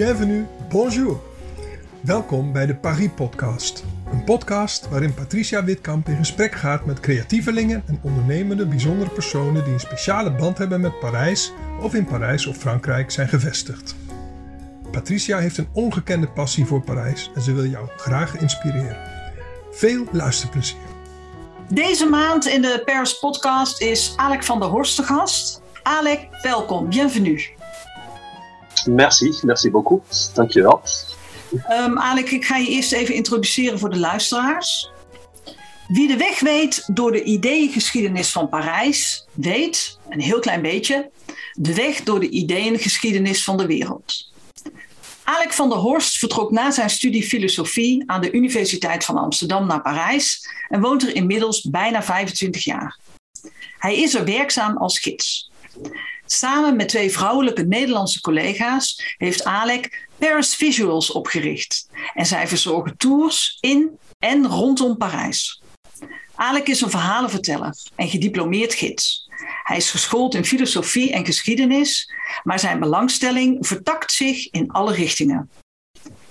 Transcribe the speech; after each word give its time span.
bienvenue, 0.00 0.46
bonjour. 0.68 1.20
Welkom 2.00 2.52
bij 2.52 2.66
de 2.66 2.74
Paris 2.74 3.08
Podcast. 3.14 3.84
Een 4.12 4.24
podcast 4.24 4.88
waarin 4.88 5.14
Patricia 5.14 5.64
Witkamp 5.64 6.08
in 6.08 6.16
gesprek 6.16 6.54
gaat 6.54 6.84
met 6.84 7.00
creatievelingen 7.00 7.82
en 7.86 8.00
ondernemende 8.02 8.66
bijzondere 8.66 9.10
personen 9.10 9.64
die 9.64 9.72
een 9.72 9.80
speciale 9.80 10.32
band 10.32 10.58
hebben 10.58 10.80
met 10.80 10.98
Parijs 10.98 11.52
of 11.80 11.94
in 11.94 12.04
Parijs 12.04 12.46
of 12.46 12.56
Frankrijk 12.56 13.10
zijn 13.10 13.28
gevestigd. 13.28 13.96
Patricia 14.90 15.38
heeft 15.38 15.58
een 15.58 15.68
ongekende 15.72 16.28
passie 16.28 16.64
voor 16.64 16.82
Parijs 16.82 17.30
en 17.34 17.42
ze 17.42 17.52
wil 17.52 17.66
jou 17.66 17.88
graag 17.96 18.36
inspireren. 18.36 18.96
Veel 19.70 20.04
luisterplezier. 20.12 20.78
Deze 21.68 22.06
maand 22.06 22.46
in 22.46 22.62
de 22.62 22.82
Paris 22.84 23.18
Podcast 23.18 23.80
is 23.80 24.12
Alec 24.16 24.44
van 24.44 24.60
der 24.60 24.68
Horst 24.68 24.96
de 24.96 25.02
gast. 25.02 25.62
Alec, 25.82 26.28
welkom, 26.42 26.88
bienvenue. 26.88 27.59
Merci, 28.86 29.38
merci 29.42 29.70
beaucoup. 29.70 30.04
Dankjewel. 30.34 30.82
Um, 31.70 31.98
Alec, 31.98 32.30
ik 32.30 32.44
ga 32.44 32.56
je 32.56 32.68
eerst 32.68 32.92
even 32.92 33.14
introduceren 33.14 33.78
voor 33.78 33.90
de 33.90 33.98
luisteraars. 33.98 34.90
Wie 35.88 36.08
de 36.08 36.16
weg 36.16 36.40
weet 36.40 36.82
door 36.86 37.12
de 37.12 37.22
ideeëngeschiedenis 37.22 38.32
van 38.32 38.48
Parijs, 38.48 39.26
weet, 39.32 39.98
een 40.08 40.20
heel 40.20 40.38
klein 40.40 40.62
beetje, 40.62 41.10
de 41.52 41.74
weg 41.74 42.02
door 42.02 42.20
de 42.20 42.28
ideeëngeschiedenis 42.28 43.44
van 43.44 43.56
de 43.56 43.66
wereld. 43.66 44.32
Alec 45.24 45.52
van 45.52 45.68
der 45.68 45.78
Horst 45.78 46.18
vertrok 46.18 46.50
na 46.50 46.70
zijn 46.70 46.90
studie 46.90 47.22
filosofie 47.22 48.02
aan 48.06 48.20
de 48.20 48.32
Universiteit 48.32 49.04
van 49.04 49.16
Amsterdam 49.16 49.66
naar 49.66 49.82
Parijs 49.82 50.48
en 50.68 50.80
woont 50.80 51.02
er 51.02 51.14
inmiddels 51.14 51.60
bijna 51.60 52.02
25 52.02 52.64
jaar. 52.64 52.98
Hij 53.78 54.00
is 54.00 54.14
er 54.14 54.24
werkzaam 54.24 54.76
als 54.76 54.98
gids. 54.98 55.50
Samen 56.32 56.76
met 56.76 56.88
twee 56.88 57.10
vrouwelijke 57.10 57.62
Nederlandse 57.62 58.20
collega's 58.20 59.14
heeft 59.16 59.44
Alec 59.44 60.08
Paris 60.18 60.54
Visuals 60.54 61.12
opgericht 61.12 61.88
en 62.14 62.26
zij 62.26 62.48
verzorgen 62.48 62.96
tours 62.96 63.56
in 63.60 63.98
en 64.18 64.46
rondom 64.46 64.96
Parijs. 64.96 65.62
Alec 66.34 66.68
is 66.68 66.80
een 66.80 66.90
verhalenverteller 66.90 67.76
en 67.96 68.08
gediplomeerd 68.08 68.74
gids. 68.74 69.28
Hij 69.62 69.76
is 69.76 69.90
geschoold 69.90 70.34
in 70.34 70.44
filosofie 70.44 71.12
en 71.12 71.24
geschiedenis, 71.24 72.12
maar 72.42 72.58
zijn 72.58 72.80
belangstelling 72.80 73.66
vertakt 73.66 74.12
zich 74.12 74.50
in 74.50 74.70
alle 74.70 74.92
richtingen. 74.92 75.50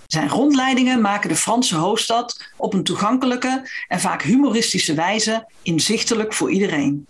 Zijn 0.07 0.29
rondleidingen 0.29 1.01
maken 1.01 1.29
de 1.29 1.35
Franse 1.35 1.75
hoofdstad 1.75 2.51
op 2.57 2.73
een 2.73 2.83
toegankelijke 2.83 3.69
en 3.87 3.99
vaak 3.99 4.21
humoristische 4.21 4.93
wijze 4.93 5.49
inzichtelijk 5.61 6.33
voor 6.33 6.51
iedereen. 6.51 7.07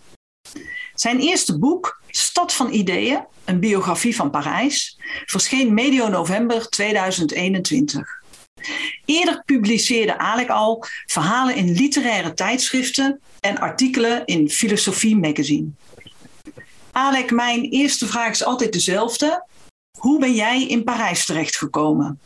Zijn 1.00 1.20
eerste 1.20 1.58
boek, 1.58 2.02
Stad 2.08 2.52
van 2.52 2.72
Ideeën, 2.72 3.24
een 3.44 3.60
biografie 3.60 4.16
van 4.16 4.30
Parijs, 4.30 4.98
verscheen 5.26 5.74
medio 5.74 6.08
november 6.08 6.68
2021. 6.68 8.22
Eerder 9.04 9.42
publiceerde 9.44 10.18
Alec 10.18 10.48
al 10.48 10.84
verhalen 11.06 11.54
in 11.54 11.72
literaire 11.72 12.34
tijdschriften 12.34 13.20
en 13.40 13.58
artikelen 13.58 14.24
in 14.24 14.50
Filosofie 14.50 15.16
Magazine. 15.16 15.68
Alec, 16.92 17.30
mijn 17.30 17.64
eerste 17.64 18.06
vraag 18.06 18.30
is 18.30 18.44
altijd 18.44 18.72
dezelfde. 18.72 19.46
Hoe 19.98 20.18
ben 20.18 20.34
jij 20.34 20.66
in 20.66 20.84
Parijs 20.84 21.26
terechtgekomen? 21.26 22.20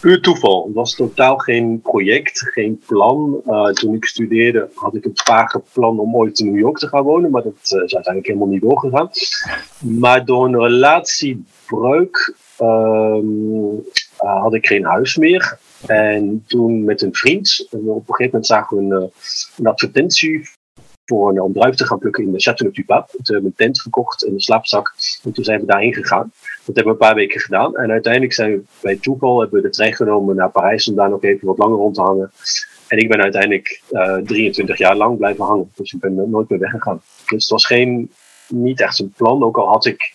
Puur 0.00 0.20
toeval. 0.20 0.64
Het 0.64 0.74
was 0.74 0.94
totaal 0.94 1.36
geen 1.36 1.80
project, 1.80 2.50
geen 2.52 2.82
plan. 2.86 3.40
Uh, 3.46 3.66
toen 3.66 3.94
ik 3.94 4.04
studeerde 4.04 4.68
had 4.74 4.94
ik 4.94 5.04
een 5.04 5.10
vage 5.14 5.62
plan 5.72 5.98
om 5.98 6.16
ooit 6.16 6.38
in 6.38 6.46
New 6.46 6.58
York 6.58 6.78
te 6.78 6.88
gaan 6.88 7.02
wonen, 7.02 7.30
maar 7.30 7.42
dat 7.42 7.52
uh, 7.52 7.82
is 7.82 7.94
uiteindelijk 7.94 8.26
helemaal 8.26 8.48
niet 8.48 8.60
doorgegaan. 8.60 9.10
Maar 9.78 10.24
door 10.24 10.44
een 10.44 10.60
relatiebreuk 10.60 12.34
uh, 12.60 13.18
had 14.16 14.54
ik 14.54 14.66
geen 14.66 14.84
huis 14.84 15.16
meer. 15.16 15.58
En 15.86 16.44
toen 16.46 16.84
met 16.84 17.02
een 17.02 17.14
vriend, 17.14 17.66
op 17.70 18.08
een 18.08 18.14
gegeven 18.14 18.24
moment 18.24 18.46
zagen 18.46 18.76
we 18.76 18.82
een, 18.82 19.10
een 19.56 19.66
advertentie 19.66 20.48
voor 21.06 21.30
een, 21.30 21.40
om 21.40 21.52
te 21.52 21.86
gaan 21.86 21.98
plukken 21.98 22.24
in 22.24 22.32
de 22.32 22.42
Château 22.42 22.70
du 22.72 22.84
Pape. 22.84 23.10
Toen 23.10 23.34
hebben 23.34 23.50
we 23.50 23.56
tent 23.56 23.80
gekocht 23.80 24.24
en 24.24 24.32
een 24.32 24.40
slaapzak. 24.40 24.94
En 25.24 25.32
toen 25.32 25.44
zijn 25.44 25.60
we 25.60 25.66
daarheen 25.66 25.94
gegaan. 25.94 26.32
Dat 26.64 26.74
hebben 26.74 26.84
we 26.84 26.90
een 26.90 27.06
paar 27.06 27.14
weken 27.14 27.40
gedaan. 27.40 27.76
En 27.76 27.90
uiteindelijk 27.90 28.32
zijn 28.32 28.50
we 28.50 28.62
bij 28.80 28.96
toeval 28.96 29.40
hebben 29.40 29.62
de 29.62 29.70
trein 29.70 29.94
genomen 29.94 30.36
naar 30.36 30.50
Parijs 30.50 30.88
om 30.88 30.94
daar 30.94 31.10
nog 31.10 31.22
even 31.22 31.46
wat 31.46 31.58
langer 31.58 31.76
rond 31.76 31.94
te 31.94 32.02
hangen. 32.02 32.30
En 32.88 32.98
ik 32.98 33.08
ben 33.08 33.22
uiteindelijk 33.22 33.82
uh, 33.90 34.16
23 34.16 34.78
jaar 34.78 34.96
lang 34.96 35.16
blijven 35.16 35.44
hangen. 35.44 35.70
Dus 35.74 35.92
ik 35.92 36.00
ben 36.00 36.30
nooit 36.30 36.48
meer 36.48 36.58
weggegaan. 36.58 37.00
Dus 37.26 37.42
het 37.42 37.48
was 37.48 37.66
geen, 37.66 38.10
niet 38.48 38.80
echt 38.80 38.98
een 38.98 39.12
plan. 39.16 39.42
Ook 39.42 39.56
al 39.56 39.68
had 39.68 39.86
ik 39.86 40.14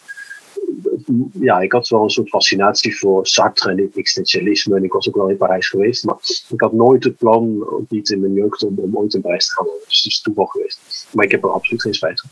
ja, 1.33 1.59
ik 1.59 1.71
had 1.71 1.87
wel 1.87 2.03
een 2.03 2.09
soort 2.09 2.29
fascinatie 2.29 2.97
voor 2.97 3.27
Sartre 3.27 3.71
en 3.71 3.79
existentialisme. 3.79 4.75
En 4.75 4.83
ik 4.83 4.93
was 4.93 5.07
ook 5.07 5.15
wel 5.15 5.29
in 5.29 5.37
Parijs 5.37 5.69
geweest. 5.69 6.03
Maar 6.03 6.15
ik 6.49 6.61
had 6.61 6.73
nooit 6.73 7.03
het 7.03 7.17
plan, 7.17 7.67
ook 7.69 7.89
niet 7.89 8.09
in 8.09 8.19
mijn 8.19 8.33
jeugd, 8.33 8.63
om, 8.63 8.77
om 8.77 8.97
ooit 8.97 9.13
in 9.13 9.21
Parijs 9.21 9.47
te 9.47 9.53
gaan 9.53 9.65
wonen. 9.65 9.81
Dus 9.87 9.97
het 9.97 10.11
is 10.11 10.21
toeval 10.21 10.45
geweest. 10.45 11.07
Maar 11.11 11.25
ik 11.25 11.31
heb 11.31 11.43
er 11.43 11.51
absoluut 11.51 11.81
geen 11.81 11.93
spijt 11.93 12.19
van. 12.21 12.29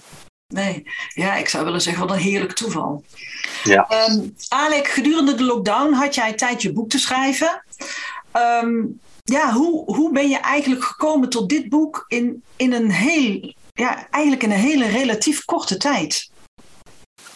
Nee, 0.53 0.84
ja, 1.13 1.35
ik 1.35 1.47
zou 1.47 1.63
willen 1.66 1.81
zeggen, 1.81 2.07
wat 2.07 2.16
een 2.16 2.22
heerlijk 2.22 2.53
toeval. 2.53 3.03
Ja. 3.63 4.07
Um, 4.09 4.35
Alec, 4.47 4.88
gedurende 4.88 5.35
de 5.35 5.44
lockdown 5.44 5.94
had 5.94 6.16
jij 6.16 6.34
tijd 6.34 6.62
je 6.62 6.73
boek 6.73 6.89
te 6.89 7.00
schrijven. 7.00 7.63
Um, 8.63 9.00
ja, 9.23 9.53
hoe, 9.53 9.95
hoe 9.95 10.12
ben 10.12 10.29
je 10.29 10.38
eigenlijk 10.38 10.84
gekomen 10.84 11.29
tot 11.29 11.50
dit 11.50 11.69
boek 11.69 12.06
in, 12.07 12.44
in 12.56 12.73
een 12.73 12.91
heel, 12.91 13.53
ja, 13.73 14.07
eigenlijk 14.09 14.44
in 14.44 14.51
een 14.51 14.57
hele 14.57 14.88
relatief 14.88 15.45
korte 15.45 15.78
tijd? 15.78 16.31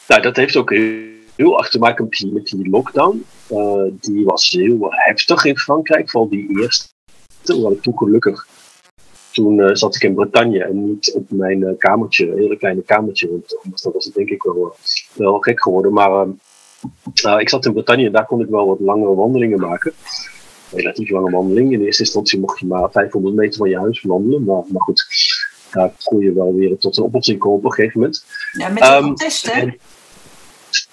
Nou, 0.07 0.21
dat 0.21 0.35
heeft 0.35 0.55
ook 0.55 0.69
heel 0.69 1.12
erg 1.35 1.69
te 1.69 1.79
maken 1.79 2.03
met 2.03 2.13
die, 2.13 2.33
met 2.33 2.45
die 2.45 2.69
lockdown. 2.69 3.25
Uh, 3.51 3.83
die 3.91 4.25
was 4.25 4.49
heel 4.49 4.87
heftig 4.89 5.45
in 5.45 5.57
Frankrijk, 5.57 6.09
vooral 6.09 6.29
die 6.29 6.59
eerste. 6.61 6.87
Hoewel 7.45 7.71
ik 7.71 7.81
toen 7.81 7.97
gelukkig, 7.97 8.47
toen 9.31 9.57
uh, 9.57 9.69
zat 9.73 9.95
ik 9.95 10.03
in 10.03 10.13
Bretagne 10.13 10.63
en 10.63 10.85
niet 10.85 11.13
op 11.13 11.31
mijn 11.31 11.59
uh, 11.59 11.69
kamertje, 11.77 12.31
een 12.31 12.37
hele 12.37 12.57
kleine 12.57 12.81
kamertje. 12.81 13.29
Want 13.29 13.59
anders 13.63 13.83
was 13.83 14.05
het 14.05 14.13
denk 14.13 14.29
ik 14.29 14.43
wel, 14.43 14.75
wel 15.13 15.39
gek 15.39 15.61
geworden. 15.61 15.93
Maar 15.93 16.27
ik 17.39 17.49
zat 17.49 17.65
in 17.65 17.73
Bretagne 17.73 18.05
en 18.05 18.11
daar 18.11 18.25
kon 18.25 18.41
ik 18.41 18.49
wel 18.49 18.67
wat 18.67 18.79
langere 18.79 19.15
wandelingen 19.15 19.59
maken. 19.59 19.93
Relatief 20.71 21.09
lange 21.09 21.31
wandeling. 21.31 21.73
In 21.73 21.81
eerste 21.81 22.03
instantie 22.03 22.39
mocht 22.39 22.59
je 22.59 22.65
maar 22.65 22.91
500 22.91 23.35
meter 23.35 23.57
van 23.57 23.69
je 23.69 23.79
huis 23.79 24.01
wandelen. 24.01 24.43
Maar, 24.43 24.63
maar 24.67 24.81
goed, 24.81 25.05
daar 25.71 25.91
kon 26.03 26.19
je 26.19 26.33
wel 26.33 26.55
weer 26.55 26.77
tot 26.77 26.97
een 26.97 27.03
oplossing 27.03 27.39
komen 27.39 27.57
op 27.57 27.65
een 27.65 27.73
gegeven 27.73 27.99
moment. 27.99 28.25
Ja, 28.51 28.69
met 28.69 28.83
een 28.83 29.03
um, 29.03 29.13
hè? 29.41 29.75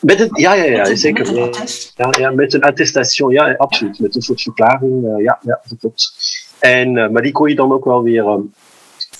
Met 0.00 0.20
een, 0.20 0.28
ja, 0.32 0.52
ja, 0.52 0.64
ja, 0.64 0.94
zeker. 0.94 1.26
Met 1.26 1.36
een 1.36 1.42
attest. 1.42 1.92
Ja, 1.96 2.08
ja, 2.18 2.30
met 2.30 2.54
een 2.54 2.62
attestation, 2.62 3.32
ja, 3.32 3.54
absoluut. 3.56 3.98
Met 3.98 4.14
een 4.14 4.22
soort 4.22 4.42
verklaring, 4.42 5.04
uh, 5.04 5.24
ja, 5.24 5.38
ja, 5.42 5.60
dat 5.68 5.78
klopt. 5.78 6.12
En, 6.58 6.96
uh, 6.96 7.08
maar 7.08 7.22
die 7.22 7.32
kon 7.32 7.48
je 7.48 7.54
dan 7.54 7.72
ook 7.72 7.84
wel 7.84 8.02
weer 8.02 8.26
um, 8.26 8.52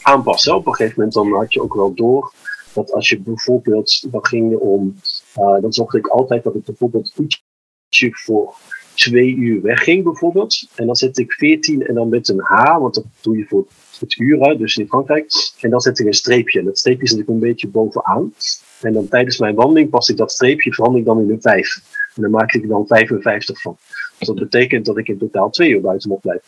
aanpassen. 0.03 0.55
Op 0.55 0.67
een 0.67 0.75
gegeven 0.75 0.95
moment 0.97 1.15
dan 1.15 1.33
had 1.33 1.53
je 1.53 1.63
ook 1.63 1.75
wel 1.75 1.95
door 1.95 2.33
dat 2.73 2.93
als 2.93 3.09
je 3.09 3.21
bijvoorbeeld, 3.21 4.13
dan 4.13 4.27
ging 4.27 4.51
je 4.51 4.61
om, 4.61 4.97
uh, 5.39 5.61
dan 5.61 5.73
zorgde 5.73 5.99
ik 5.99 6.07
altijd 6.07 6.43
dat 6.43 6.55
ik 6.55 6.65
bijvoorbeeld 6.65 7.15
ietsje 7.17 8.11
voor 8.13 8.55
twee 9.00 9.34
uur 9.34 9.62
wegging 9.62 10.05
bijvoorbeeld. 10.05 10.69
En 10.75 10.87
dan 10.87 10.97
zette 10.97 11.22
ik 11.22 11.33
14 11.33 11.87
en 11.87 11.94
dan 11.94 12.09
met 12.09 12.28
een 12.28 12.41
H, 12.41 12.78
want 12.78 12.94
dat 12.94 13.05
doe 13.21 13.37
je 13.37 13.44
voor 13.49 13.66
het 13.99 14.19
uur, 14.19 14.59
dus 14.59 14.77
in 14.77 14.87
Frankrijk. 14.87 15.33
En 15.61 15.71
dan 15.71 15.81
zet 15.81 15.99
ik 15.99 16.06
een 16.06 16.12
streepje. 16.12 16.59
En 16.59 16.65
dat 16.65 16.78
streepje 16.78 17.09
zet 17.09 17.19
ik 17.19 17.28
een 17.28 17.39
beetje 17.39 17.69
bovenaan. 17.69 18.33
En 18.81 18.93
dan 18.93 19.09
tijdens 19.09 19.39
mijn 19.39 19.55
wandeling 19.55 19.91
pas 19.91 20.09
ik 20.09 20.16
dat 20.16 20.33
streepje, 20.33 20.72
verander 20.72 21.00
ik 21.00 21.06
dan 21.06 21.21
in 21.21 21.31
een 21.31 21.41
5. 21.41 21.81
En 22.15 22.22
dan 22.22 22.31
maak 22.31 22.53
ik 22.53 22.69
dan 22.69 22.87
55 22.87 23.60
van. 23.60 23.77
Dus 24.19 24.28
dat 24.28 24.39
betekent 24.39 24.84
dat 24.84 24.99
ik 24.99 25.09
in 25.09 25.19
totaal 25.19 25.50
twee 25.50 25.71
uur 25.71 25.81
buiten 25.81 26.09
moet 26.09 26.21
blijven. 26.21 26.44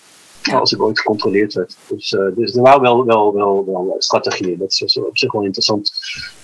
Als 0.50 0.72
ik 0.72 0.82
ooit 0.82 1.00
gecontroleerd 1.00 1.54
werd. 1.54 1.76
Dus, 1.88 2.12
uh, 2.12 2.36
dus 2.36 2.54
er 2.56 2.62
waren 2.62 2.80
wel, 2.80 3.04
wel, 3.04 3.34
wel, 3.34 3.64
wel 3.66 3.94
strategieën. 3.98 4.58
Dat 4.58 4.72
is 4.72 4.98
op 4.98 5.18
zich 5.18 5.32
wel 5.32 5.42
interessant 5.42 5.92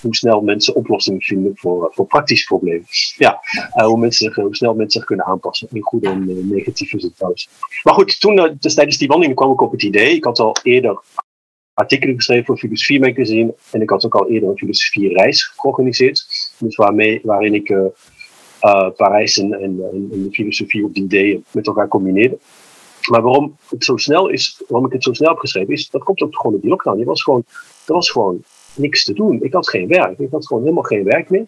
hoe 0.01 0.17
snel 0.17 0.41
mensen 0.41 0.75
oplossingen 0.75 1.21
vinden 1.21 1.53
voor, 1.55 1.91
voor 1.95 2.07
praktische 2.07 2.47
problemen. 2.47 2.87
Ja, 3.17 3.41
uh, 3.77 3.87
hoe, 3.87 3.99
mensen 3.99 4.49
snel 4.51 4.75
mensen 4.75 5.01
zich 5.01 5.05
kunnen 5.05 5.27
aanpassen. 5.27 5.69
In 5.73 5.83
goede 5.83 6.09
en 6.09 6.31
uh, 6.31 6.45
negatieve 6.45 7.13
trouwens. 7.13 7.49
Maar 7.83 7.95
goed, 7.95 8.21
toen, 8.21 8.57
dus 8.61 8.75
tijdens 8.75 8.99
die 8.99 9.09
wandeling 9.09 9.37
kwam 9.37 9.53
ik 9.53 9.61
op 9.61 9.73
het 9.73 9.83
idee. 9.83 10.15
Ik 10.15 10.25
had 10.25 10.39
al 10.39 10.57
eerder 10.63 11.03
artikelen 11.75 12.15
geschreven 12.15 12.47
voor 12.47 12.59
Filosofie 12.59 13.01
Magazine. 13.01 13.55
En 13.71 13.83
ik 13.83 13.91
had 13.91 14.05
ook 14.05 14.15
al 14.15 14.31
eerder 14.31 14.49
een 14.49 14.59
filosofie 14.59 15.13
reis 15.13 15.53
georganiseerd. 15.57 16.27
Dus 16.59 16.77
waarmee, 16.77 17.21
waarin 17.23 17.55
ik 17.55 17.75
Parijs 18.97 19.39
en, 19.39 19.53
en, 19.53 19.81
en, 19.93 20.09
de 20.09 20.29
filosofie 20.31 20.85
op 20.85 20.95
die 20.95 21.05
ideeën 21.05 21.45
met 21.51 21.67
elkaar 21.67 21.89
combineerde. 21.89 22.39
Maar 23.11 23.23
waarom 23.23 23.57
het 23.69 23.85
zo 23.85 23.97
snel 23.97 24.29
is, 24.29 24.63
waarom 24.69 24.87
ik 24.87 24.93
het 24.93 25.03
zo 25.03 25.13
snel 25.13 25.31
heb 25.31 25.39
geschreven, 25.39 25.73
is 25.73 25.91
dat 25.91 26.03
komt 26.03 26.23
ook 26.23 26.37
gewoon 26.37 26.55
op 26.55 26.61
die 26.61 26.71
lockdown. 26.71 27.01
Er 27.01 27.07
was 27.07 27.23
gewoon, 27.23 27.45
er 27.87 27.95
was 27.95 28.11
gewoon 28.11 28.43
niks 28.75 29.05
te 29.05 29.13
doen. 29.13 29.43
Ik 29.43 29.53
had 29.53 29.69
geen 29.69 29.89
werk. 29.89 30.19
Ik 30.19 30.31
had 30.31 30.47
gewoon 30.47 30.63
helemaal 30.63 30.83
geen 30.83 31.05
werk 31.05 31.31
meer. 31.31 31.47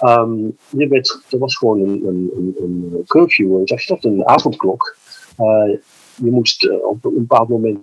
Um, 0.00 0.56
je 0.68 0.88
werd, 0.88 1.22
er 1.30 1.38
was 1.38 1.56
gewoon 1.56 1.80
een, 1.80 2.06
een, 2.06 2.54
een, 2.58 3.02
curfew, 3.06 3.60
zeg 3.64 3.82
je 3.82 3.94
dat, 3.94 4.04
een 4.04 4.26
avondklok. 4.26 4.96
Uh, 5.38 5.76
je 6.14 6.30
moest 6.30 6.64
uh, 6.64 6.84
op 6.84 7.04
een 7.04 7.14
bepaald 7.14 7.48
moment 7.48 7.78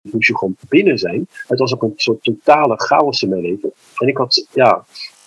moest 0.00 0.28
je 0.28 0.38
gewoon 0.38 0.56
binnen 0.68 0.98
zijn. 0.98 1.28
Het 1.46 1.58
was 1.58 1.74
ook 1.74 1.82
een 1.82 1.92
soort 1.96 2.22
totale 2.22 2.80
chaos 2.80 3.22
in 3.22 3.28
mijn 3.28 3.42
leven. 3.42 3.72
En 3.96 4.08
ik 4.08 4.16
had, 4.16 4.46
ja, 4.52 4.84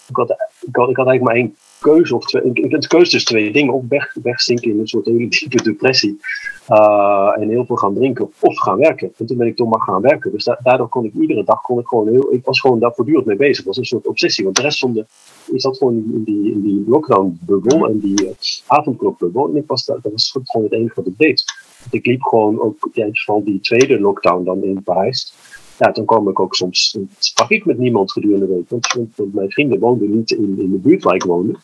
ik 0.07 0.16
had, 0.16 0.30
ik 0.62 0.75
had, 0.75 0.89
ik 0.89 0.95
had 0.95 1.07
eigenlijk 1.07 1.22
maar 1.22 1.36
één 1.36 1.56
keuze, 1.81 2.16
of 2.16 2.25
twee, 2.25 2.68
had 2.69 2.88
keuze 2.88 3.12
tussen 3.12 3.30
twee 3.30 3.51
dingen. 3.51 3.74
Of 3.74 3.83
weg, 3.89 4.16
wegzinken 4.24 4.72
in 4.72 4.80
een 4.80 4.88
soort 4.88 5.06
hele 5.06 5.28
diepe 5.28 5.63
depressie. 5.63 6.19
Uh, 6.69 7.31
en 7.39 7.50
heel 7.50 7.66
veel 7.66 7.75
gaan 7.75 7.94
drinken. 7.94 8.31
Of 8.39 8.60
gaan 8.60 8.78
werken. 8.78 9.12
En 9.18 9.25
toen 9.25 9.38
ben 9.38 9.48
ik 9.48 9.56
toch 9.56 9.69
maar 9.69 9.81
gaan 9.81 10.01
werken. 10.01 10.31
Dus 10.31 10.50
daardoor 10.63 10.89
kon 10.89 11.06
ik 11.06 11.13
iedere 11.13 11.44
dag, 11.44 11.62
kon 11.62 11.80
ik 11.80 11.88
gewoon 11.88 12.07
heel, 12.07 12.33
ik 12.33 12.45
was 12.45 12.60
gewoon 12.60 12.80
daar 12.80 12.94
voortdurend 12.94 13.25
mee 13.25 13.36
bezig. 13.36 13.57
Het 13.57 13.66
was 13.66 13.78
een 13.78 13.86
soort 13.86 14.07
obsessie. 14.07 14.44
Want 14.44 14.56
de 14.56 14.62
rest 14.62 14.80
van 14.80 14.94
de, 14.94 15.06
ik 15.51 15.62
zat 15.62 15.78
gewoon 15.78 15.95
in 15.95 16.24
die, 16.24 16.51
in 16.51 16.62
die 16.62 16.83
lockdown-bubbel 16.88 17.88
en 17.88 18.00
die 18.00 18.25
uh, 18.25 18.30
avondklokbubbel. 18.68 19.50
En 19.50 19.56
ik 19.56 19.68
was, 19.68 19.86
dat 19.86 20.00
was 20.01 20.38
gewoon 20.44 20.68
het 20.68 20.75
enige 20.75 20.95
wat 20.95 21.07
ik 21.07 21.18
deed. 21.18 21.44
Ik 21.92 22.06
liep 22.06 22.22
gewoon 22.22 22.62
ook 22.62 22.89
tijdens 22.94 23.24
van 23.24 23.44
die 23.44 23.60
tweede 23.60 24.00
lockdown 24.00 24.44
dan 24.44 24.63
in 24.63 24.83
Parijs 24.83 25.33
ja, 25.81 25.92
toen 25.92 26.06
kwam 26.06 26.30
ik 26.30 26.39
ook 26.39 26.56
soms, 26.56 26.98
sprak 27.19 27.50
ik 27.50 27.66
met 27.66 27.78
niemand 27.78 28.12
gedurende 28.12 28.48
de 28.48 28.54
week. 28.54 28.69
Want, 29.16 29.33
mijn 29.33 29.51
vrienden 29.51 29.80
woonden 29.80 30.16
niet 30.16 30.31
in, 30.31 30.60
in 30.60 30.72
de 30.72 30.78
buurt 30.78 31.04
waar 31.04 31.16
ik 31.16 31.24
woonde. 31.24 31.56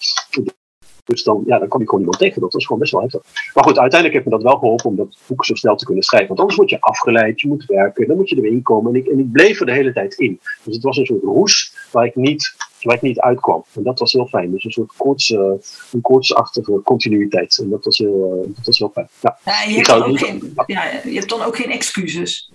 Dus 1.05 1.23
dan, 1.23 1.43
ja, 1.45 1.59
dan 1.59 1.67
kwam 1.67 1.81
ik 1.81 1.89
gewoon 1.89 2.03
niemand 2.03 2.23
tegen. 2.23 2.41
Dat 2.41 2.53
was 2.53 2.65
gewoon 2.65 2.79
best 2.79 2.91
wel 2.91 3.01
heftig. 3.01 3.21
Maar 3.53 3.63
goed, 3.63 3.79
uiteindelijk 3.79 4.13
heeft 4.13 4.25
me 4.25 4.31
dat 4.31 4.51
wel 4.51 4.59
geholpen 4.59 4.85
om 4.85 4.95
dat 4.95 5.17
boek 5.27 5.45
zo 5.45 5.55
snel 5.55 5.75
te 5.75 5.85
kunnen 5.85 6.03
schrijven. 6.03 6.27
Want 6.27 6.39
anders 6.39 6.57
word 6.57 6.69
je 6.69 6.81
afgeleid, 6.81 7.41
je 7.41 7.47
moet 7.47 7.65
werken, 7.65 8.07
dan 8.07 8.17
moet 8.17 8.29
je 8.29 8.35
erin 8.35 8.61
komen. 8.61 8.93
En 8.93 8.99
ik, 8.99 9.07
en 9.07 9.19
ik 9.19 9.31
bleef 9.31 9.59
er 9.59 9.65
de 9.65 9.73
hele 9.73 9.93
tijd 9.93 10.13
in. 10.13 10.39
Dus 10.63 10.75
het 10.75 10.83
was 10.83 10.97
een 10.97 11.05
soort 11.05 11.23
roes 11.23 11.73
waar 11.91 12.05
ik 12.05 12.15
niet, 12.15 12.55
waar 12.81 12.95
ik 12.95 13.01
niet 13.01 13.19
uitkwam. 13.19 13.63
En 13.73 13.83
dat 13.83 13.99
was 13.99 14.11
heel 14.11 14.27
fijn. 14.27 14.51
Dus 14.51 14.63
een 14.63 14.71
soort 14.71 14.93
koorts, 14.97 15.29
uh, 15.29 15.51
een 15.91 16.01
koortsachtige 16.01 16.81
continuïteit. 16.83 17.57
En 17.57 17.69
dat 17.69 17.85
was 17.85 17.97
heel, 17.97 18.43
uh, 18.45 18.55
dat 18.55 18.65
was 18.65 18.77
heel 18.77 18.91
fijn. 18.93 19.07
Ja. 19.21 19.37
ja 19.45 19.63
je, 19.67 19.75
hebt 19.75 19.87
dan 19.87 20.03
ook 20.03 20.19
geen, 20.19 20.53
ja, 20.65 20.83
je 21.03 21.17
hebt 21.17 21.29
dan 21.29 21.41
ook 21.41 21.55
geen 21.55 21.71
excuses. 21.71 22.51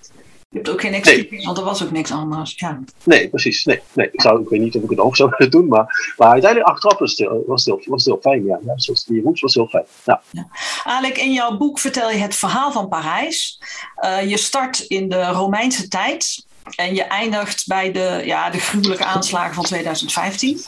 Je 0.52 0.58
hebt 0.58 0.70
ook 0.70 0.80
geen 0.80 0.94
excuus, 0.94 1.44
want 1.44 1.58
er 1.58 1.64
was 1.64 1.82
ook 1.82 1.90
niks 1.90 2.10
anders. 2.10 2.54
Ja. 2.56 2.80
Nee, 3.04 3.28
precies. 3.28 3.64
Nee, 3.64 3.80
nee. 3.92 4.08
Ik, 4.12 4.20
zou, 4.20 4.42
ik 4.42 4.48
weet 4.48 4.60
niet 4.60 4.76
of 4.76 4.82
ik 4.82 4.90
het 4.90 4.98
ook 4.98 5.16
zou 5.16 5.32
willen 5.36 5.50
doen, 5.58 5.68
maar, 5.68 6.14
maar 6.16 6.28
uiteindelijk 6.28 6.70
achteraf 6.70 6.98
was 6.98 7.10
het, 7.10 7.18
heel, 7.18 7.44
was 7.46 7.64
het, 7.64 7.74
heel, 7.74 7.84
was 7.90 8.04
het 8.04 8.12
heel 8.12 8.32
fijn. 8.32 8.44
Ja. 8.44 8.58
Ja, 8.66 8.72
zoals 8.76 9.04
die 9.04 9.22
roots 9.22 9.40
was 9.40 9.54
heel 9.54 9.66
fijn. 9.66 9.84
Ja. 10.04 10.22
Ja. 10.30 10.46
Alec, 10.84 11.18
in 11.18 11.32
jouw 11.32 11.56
boek 11.56 11.78
vertel 11.78 12.10
je 12.10 12.16
het 12.16 12.34
verhaal 12.34 12.72
van 12.72 12.88
Parijs. 12.88 13.60
Uh, 14.04 14.28
je 14.28 14.36
start 14.36 14.80
in 14.80 15.08
de 15.08 15.24
Romeinse 15.24 15.88
tijd 15.88 16.44
en 16.76 16.94
je 16.94 17.02
eindigt 17.02 17.66
bij 17.66 17.92
de, 17.92 18.22
ja, 18.24 18.50
de 18.50 18.58
gruwelijke 18.58 19.04
aanslagen 19.04 19.54
van 19.54 19.64
2015. 19.64 20.64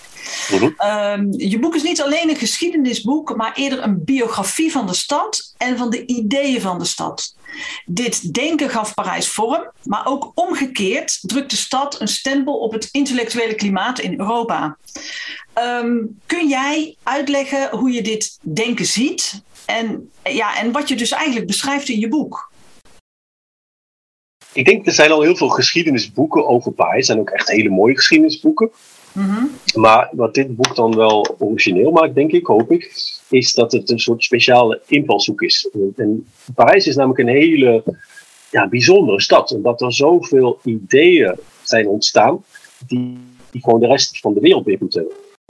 Um, 0.51 1.33
je 1.37 1.59
boek 1.61 1.75
is 1.75 1.83
niet 1.83 2.03
alleen 2.03 2.29
een 2.29 2.37
geschiedenisboek, 2.37 3.37
maar 3.37 3.53
eerder 3.55 3.83
een 3.83 4.05
biografie 4.05 4.73
van 4.73 4.87
de 4.87 4.95
stad 4.95 5.55
en 5.57 5.77
van 5.77 5.91
de 5.91 6.07
ideeën 6.07 6.61
van 6.61 6.79
de 6.79 6.85
stad. 6.85 7.37
Dit 7.85 8.35
denken 8.35 8.71
gaf 8.71 8.95
Parijs 8.95 9.29
vorm, 9.29 9.71
maar 9.83 10.07
ook 10.07 10.33
omgekeerd 10.35 11.19
drukt 11.23 11.51
de 11.51 11.57
stad 11.57 12.01
een 12.01 12.09
stempel 12.09 12.59
op 12.59 12.73
het 12.73 12.89
intellectuele 12.93 13.55
klimaat 13.55 13.99
in 13.99 14.21
Europa. 14.21 14.77
Um, 15.59 16.21
kun 16.27 16.49
jij 16.49 16.97
uitleggen 17.03 17.69
hoe 17.71 17.91
je 17.91 18.03
dit 18.03 18.39
denken 18.41 18.87
ziet 18.87 19.43
en, 19.65 20.11
ja, 20.23 20.57
en 20.57 20.73
wat 20.73 20.89
je 20.89 20.97
dus 20.97 21.11
eigenlijk 21.11 21.47
beschrijft 21.47 21.89
in 21.89 21.99
je 21.99 22.09
boek? 22.09 22.53
Ik 24.55 24.65
denk, 24.65 24.87
er 24.87 24.93
zijn 24.93 25.11
al 25.11 25.23
heel 25.23 25.37
veel 25.37 25.49
geschiedenisboeken 25.49 26.47
over 26.47 26.73
Parijs. 26.73 26.99
Er 26.99 27.05
zijn 27.05 27.19
ook 27.19 27.31
echt 27.31 27.49
hele 27.49 27.71
mooie 27.71 27.97
geschiedenisboeken. 27.97 28.71
Mm-hmm. 29.13 29.51
Maar 29.75 30.09
wat 30.13 30.35
dit 30.35 30.57
boek 30.57 30.77
dan 30.77 30.97
wel 30.97 31.37
origineel 31.39 31.91
maakt, 31.91 32.15
denk 32.15 32.33
ik, 32.33 32.47
hoop 32.47 32.73
ik, 32.73 32.93
is 33.29 33.53
dat 33.53 33.73
het 33.73 33.91
een 33.91 33.99
soort 33.99 34.25
speciale 34.25 34.81
invalshoek 34.87 35.43
is. 35.43 35.71
En 35.97 36.27
Parijs 36.55 36.87
is 36.87 36.97
namelijk 36.97 37.21
een 37.21 37.35
hele 37.35 37.83
ja, 38.51 38.69
bijzondere 38.69 39.21
stad, 39.21 39.53
omdat 39.53 39.81
er 39.81 39.93
zoveel 39.93 40.59
ideeën 40.65 41.39
zijn 41.63 41.89
ontstaan 41.89 42.45
die, 42.87 43.19
die 43.51 43.63
gewoon 43.63 43.81
de 43.81 43.87
rest 43.87 44.21
van 44.21 44.35
de 44.35 44.41
wereld 44.41 44.65
beïnvloed 44.65 45.03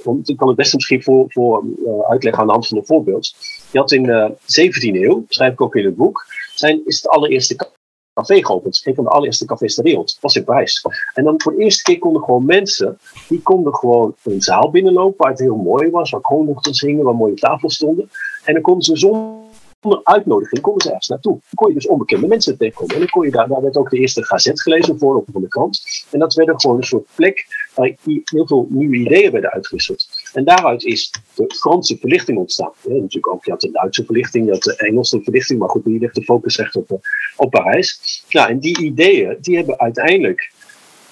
Want 0.02 0.28
ik 0.28 0.36
kan 0.36 0.48
het 0.48 0.56
best 0.56 0.74
misschien 0.74 1.02
voor, 1.02 1.24
voor 1.28 1.64
uh, 1.86 2.10
uitleggen 2.10 2.40
aan 2.40 2.46
de 2.46 2.52
hand 2.52 2.66
van 2.66 2.78
een 2.78 2.86
voorbeeld. 2.86 3.36
Je 3.70 3.78
had 3.78 3.92
in 3.92 4.02
de 4.02 4.32
17e 4.32 4.94
eeuw, 4.94 5.24
schrijf 5.28 5.52
ik 5.52 5.60
ook 5.60 5.76
in 5.76 5.84
het 5.84 5.96
boek, 5.96 6.26
zijn, 6.54 6.80
is 6.84 6.96
het 6.96 7.08
allereerste 7.08 7.56
café 8.14 8.44
geopend. 8.44 8.80
Een 8.84 8.94
van 8.94 9.04
de 9.04 9.10
allereerste 9.10 9.44
cafés 9.44 9.74
ter 9.74 9.84
wereld. 9.84 10.18
Was 10.20 10.36
in 10.36 10.44
Parijs. 10.44 10.84
En 11.14 11.24
dan 11.24 11.40
voor 11.40 11.52
de 11.52 11.62
eerste 11.62 11.82
keer 11.82 11.98
konden 11.98 12.22
gewoon 12.22 12.44
mensen, 12.44 12.98
die 13.28 13.42
konden 13.42 13.74
gewoon 13.74 14.14
een 14.22 14.42
zaal 14.42 14.70
binnenlopen 14.70 15.16
waar 15.18 15.30
het 15.30 15.40
heel 15.40 15.56
mooi 15.56 15.90
was, 15.90 16.10
waar 16.10 16.20
kronluchters 16.20 16.80
hingen, 16.80 17.04
waar 17.04 17.14
mooie 17.14 17.34
tafels 17.34 17.74
stonden. 17.74 18.10
En 18.44 18.52
dan 18.52 18.62
konden 18.62 18.82
ze 18.82 18.96
zonder 18.96 19.43
uitnodiging 20.02 20.60
konden 20.60 20.82
ze 20.82 20.88
ergens 20.88 21.08
naartoe. 21.08 21.32
Dan 21.32 21.54
kon 21.54 21.68
je 21.68 21.74
dus 21.74 21.86
onbekende 21.86 22.26
mensen 22.26 22.58
tegenkomen. 22.58 22.94
En 22.94 23.00
dan 23.00 23.10
kon 23.10 23.24
je 23.24 23.30
daar, 23.30 23.48
werd 23.48 23.76
ook 23.76 23.90
de 23.90 23.98
eerste 23.98 24.24
gazet 24.24 24.62
gelezen, 24.62 24.98
voorloper 24.98 25.32
van 25.32 25.42
de 25.42 25.48
krant. 25.48 25.82
En 26.10 26.18
dat 26.18 26.34
werd 26.34 26.60
gewoon 26.60 26.76
een 26.76 26.82
soort 26.82 27.06
plek 27.14 27.46
waar 27.74 27.96
heel 28.24 28.46
veel 28.46 28.66
nieuwe 28.70 28.96
ideeën 28.96 29.32
werden 29.32 29.50
uitgewisseld. 29.50 30.06
En 30.32 30.44
daaruit 30.44 30.84
is 30.84 31.12
de 31.34 31.54
Franse 31.58 31.96
verlichting 31.96 32.38
ontstaan. 32.38 32.72
Natuurlijk 32.82 33.28
ook, 33.28 33.44
je 33.44 33.50
had 33.50 33.60
de 33.60 33.70
Duitse 33.70 34.04
verlichting, 34.04 34.46
je 34.46 34.52
had 34.52 34.62
de 34.62 34.76
Engelse 34.76 35.20
verlichting, 35.22 35.58
maar 35.58 35.68
goed, 35.68 35.84
die 35.84 35.98
ligt 35.98 36.14
de 36.14 36.24
focus 36.24 36.58
echt 36.58 36.76
op, 36.76 37.00
op 37.36 37.50
Parijs. 37.50 38.24
Nou, 38.28 38.50
en 38.50 38.58
die 38.58 38.80
ideeën, 38.80 39.36
die 39.40 39.56
hebben 39.56 39.78
uiteindelijk 39.78 40.52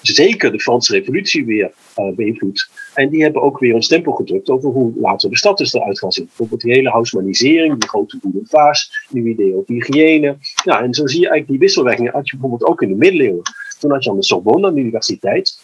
zeker 0.03 0.51
de 0.51 0.59
Franse 0.59 0.93
revolutie 0.93 1.45
weer 1.45 1.71
uh, 1.97 2.15
beïnvloed. 2.15 2.69
En 2.93 3.09
die 3.09 3.21
hebben 3.21 3.41
ook 3.41 3.59
weer 3.59 3.75
een 3.75 3.83
stempel 3.83 4.11
gedrukt 4.11 4.49
over 4.49 4.69
hoe 4.69 4.93
later 4.99 5.29
de 5.29 5.37
stad 5.37 5.57
dus 5.57 5.73
eruit 5.73 5.99
gaat 5.99 6.13
zien. 6.13 6.25
Bijvoorbeeld 6.25 6.61
die 6.61 6.73
hele 6.73 6.89
housemanisering, 6.89 7.79
die 7.79 7.89
grote 7.89 8.19
boulevards, 8.21 9.05
nieuwe 9.09 9.29
ideeën 9.29 9.55
over 9.55 9.73
hygiëne. 9.73 10.37
Nou, 10.65 10.83
en 10.83 10.93
zo 10.93 11.07
zie 11.07 11.19
je 11.19 11.29
eigenlijk 11.29 11.47
die 11.47 11.59
wisselwerkingen 11.59 12.11
had 12.11 12.29
je 12.29 12.37
bijvoorbeeld 12.37 12.69
ook 12.69 12.81
in 12.81 12.89
de 12.89 12.95
middeleeuwen. 12.95 13.41
Toen 13.79 13.91
had 13.91 14.03
je 14.03 14.09
aan 14.09 14.15
de 14.15 14.23
Sorbonne, 14.23 14.67
aan 14.67 14.73
de 14.73 14.81
universiteit. 14.81 15.59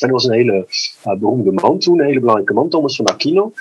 En 0.00 0.06
er 0.06 0.12
was 0.12 0.24
een 0.24 0.34
hele 0.34 0.66
uh, 1.06 1.14
beroemde 1.18 1.52
man 1.52 1.78
toen, 1.78 2.00
een 2.00 2.06
hele 2.06 2.20
belangrijke 2.20 2.54
man, 2.54 2.68
Thomas 2.68 2.96
van 2.96 3.06
Aquino. 3.06 3.52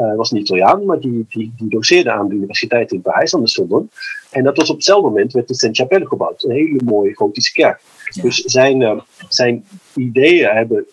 Uh, 0.00 0.14
was 0.16 0.30
een 0.30 0.38
Italiaan, 0.38 0.84
maar 0.84 1.00
die, 1.00 1.26
die, 1.28 1.52
die 1.56 1.68
doseerde 1.68 2.10
aan 2.10 2.28
de 2.28 2.34
universiteit 2.34 2.92
in 2.92 3.02
Parijs, 3.02 3.34
aan 3.34 3.42
de 3.42 3.48
Sorbonne. 3.48 3.88
En 4.30 4.44
dat 4.44 4.56
was 4.56 4.70
op 4.70 4.76
hetzelfde 4.76 5.08
moment 5.08 5.32
werd 5.32 5.48
de 5.48 5.54
Saint-Chapelle 5.54 6.06
gebouwd, 6.06 6.44
een 6.44 6.50
hele 6.50 6.80
mooie 6.84 7.14
gotische 7.14 7.52
kerk. 7.52 7.80
Dus 8.22 8.36
zijn, 8.36 8.80
uh, 8.80 9.00
zijn 9.28 9.64
ideeën 9.94 10.48
hebben 10.48 10.86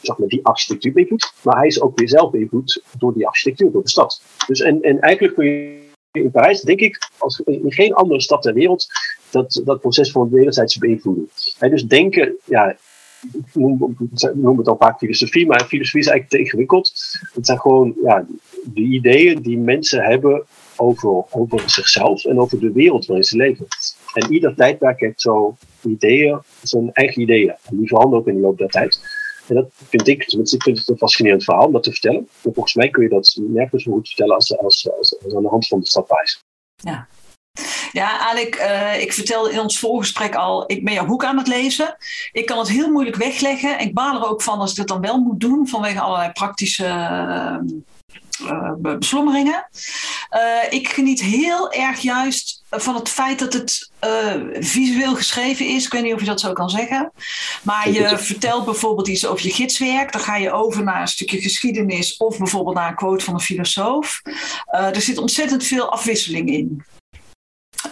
zeg 0.00 0.18
maar, 0.18 0.28
die 0.28 0.44
architectuur 0.44 0.92
beïnvloed, 0.92 1.32
maar 1.42 1.56
hij 1.56 1.66
is 1.66 1.80
ook 1.80 1.98
weer 1.98 2.08
zelf 2.08 2.30
beïnvloed 2.30 2.82
door 2.98 3.14
die 3.14 3.26
architectuur, 3.26 3.70
door 3.70 3.82
de 3.82 3.88
stad. 3.88 4.22
Dus 4.46 4.60
en, 4.60 4.82
en 4.82 5.00
eigenlijk 5.00 5.34
kun 5.34 5.46
je 5.46 5.80
in 6.12 6.30
Parijs, 6.30 6.60
denk 6.60 6.80
ik, 6.80 7.10
als 7.18 7.40
in 7.44 7.72
geen 7.72 7.94
andere 7.94 8.20
stad 8.20 8.42
ter 8.42 8.54
wereld, 8.54 8.86
dat, 9.30 9.62
dat 9.64 9.80
proces 9.80 10.10
van 10.10 10.30
wederzijdse 10.30 10.78
beïnvloeding. 10.78 11.28
En 11.58 11.70
dus 11.70 11.86
denken, 11.86 12.36
ja, 12.44 12.76
ik 13.32 13.54
noem, 14.34 14.58
het 14.58 14.68
al 14.68 14.76
vaak 14.76 14.98
filosofie, 14.98 15.46
maar 15.46 15.64
filosofie 15.64 16.00
is 16.00 16.06
eigenlijk 16.06 16.28
te 16.28 16.38
ingewikkeld. 16.38 16.92
Het 17.34 17.46
zijn 17.46 17.60
gewoon 17.60 17.94
ja, 18.02 18.26
de 18.64 18.80
ideeën 18.80 19.42
die 19.42 19.58
mensen 19.58 20.02
hebben 20.02 20.44
over, 20.76 21.24
over 21.30 21.70
zichzelf 21.70 22.24
en 22.24 22.38
over 22.38 22.60
de 22.60 22.72
wereld 22.72 23.06
waarin 23.06 23.24
ze 23.24 23.36
leven. 23.36 23.66
En 24.14 24.32
ieder 24.32 24.54
tijdperk 24.54 25.00
heeft 25.00 25.20
zo 25.20 25.56
ideeën, 25.82 26.38
zijn 26.62 26.92
eigen 26.92 27.22
ideeën. 27.22 27.54
En 27.64 27.76
die 27.76 27.88
veranderen 27.88 28.18
ook 28.18 28.28
in 28.28 28.34
de 28.34 28.40
loop 28.40 28.58
der 28.58 28.68
tijd. 28.68 29.00
En 29.48 29.54
dat 29.54 29.70
vind 29.72 30.08
ik, 30.08 30.24
ik 30.24 30.62
vind 30.62 30.78
het 30.78 30.88
een 30.88 30.96
fascinerend 30.96 31.44
verhaal 31.44 31.66
om 31.66 31.72
dat 31.72 31.82
te 31.82 31.90
vertellen. 31.90 32.28
En 32.42 32.52
volgens 32.52 32.74
mij 32.74 32.90
kun 32.90 33.02
je 33.02 33.08
dat 33.08 33.38
nergens 33.40 33.82
zo 33.82 33.92
goed 33.92 34.06
vertellen 34.06 34.34
als, 34.34 34.58
als, 34.58 34.90
als, 34.90 35.22
als 35.24 35.34
aan 35.34 35.42
de 35.42 35.48
hand 35.48 35.66
van 35.66 35.80
de 35.80 35.86
stadwijze. 35.86 36.38
Ja, 36.76 37.08
ja, 37.92 38.18
Alek, 38.18 38.56
uh, 38.56 39.00
ik 39.00 39.12
vertelde 39.12 39.52
in 39.52 39.60
ons 39.60 39.78
voorgesprek 39.78 40.34
al, 40.34 40.64
ik 40.66 40.84
ben 40.84 40.94
jouw 40.94 41.06
boek 41.06 41.24
aan 41.24 41.38
het 41.38 41.46
lezen. 41.46 41.96
Ik 42.32 42.46
kan 42.46 42.58
het 42.58 42.68
heel 42.68 42.90
moeilijk 42.90 43.16
wegleggen. 43.16 43.78
Ik 43.78 43.94
baal 43.94 44.22
er 44.22 44.28
ook 44.28 44.42
van 44.42 44.58
als 44.58 44.70
ik 44.70 44.76
het 44.76 44.88
dan 44.88 45.00
wel 45.00 45.18
moet 45.18 45.40
doen 45.40 45.68
vanwege 45.68 46.00
allerlei 46.00 46.32
praktische 46.32 46.84
uh, 46.84 47.56
uh, 48.50 48.72
beslommeringen. 48.78 49.68
ik 50.70 50.88
geniet 50.88 51.20
heel 51.20 51.72
erg 51.72 52.00
juist 52.00 52.62
van 52.70 52.94
het 52.94 53.08
feit 53.08 53.38
dat 53.38 53.52
het 53.52 53.90
visueel 54.52 55.14
geschreven 55.14 55.66
is. 55.66 55.84
Ik 55.84 55.92
weet 55.92 56.02
niet 56.02 56.14
of 56.14 56.20
je 56.20 56.26
dat 56.26 56.40
zo 56.40 56.52
kan 56.52 56.70
zeggen. 56.70 57.12
Maar 57.62 57.90
je 57.90 58.18
vertelt 58.18 58.64
bijvoorbeeld 58.64 59.08
iets 59.08 59.26
over 59.26 59.46
je 59.46 59.52
gidswerk. 59.52 60.12
Dan 60.12 60.20
ga 60.20 60.36
je 60.36 60.52
over 60.52 60.82
naar 60.82 61.00
een 61.00 61.08
stukje 61.08 61.40
geschiedenis 61.40 62.16
of 62.16 62.38
bijvoorbeeld 62.38 62.76
naar 62.76 62.88
een 62.88 62.94
quote 62.94 63.24
van 63.24 63.34
een 63.34 63.40
filosoof. 63.40 64.22
er 64.70 65.00
zit 65.00 65.18
ontzettend 65.18 65.64
veel 65.64 65.92
afwisseling 65.92 66.50
in. 66.50 66.84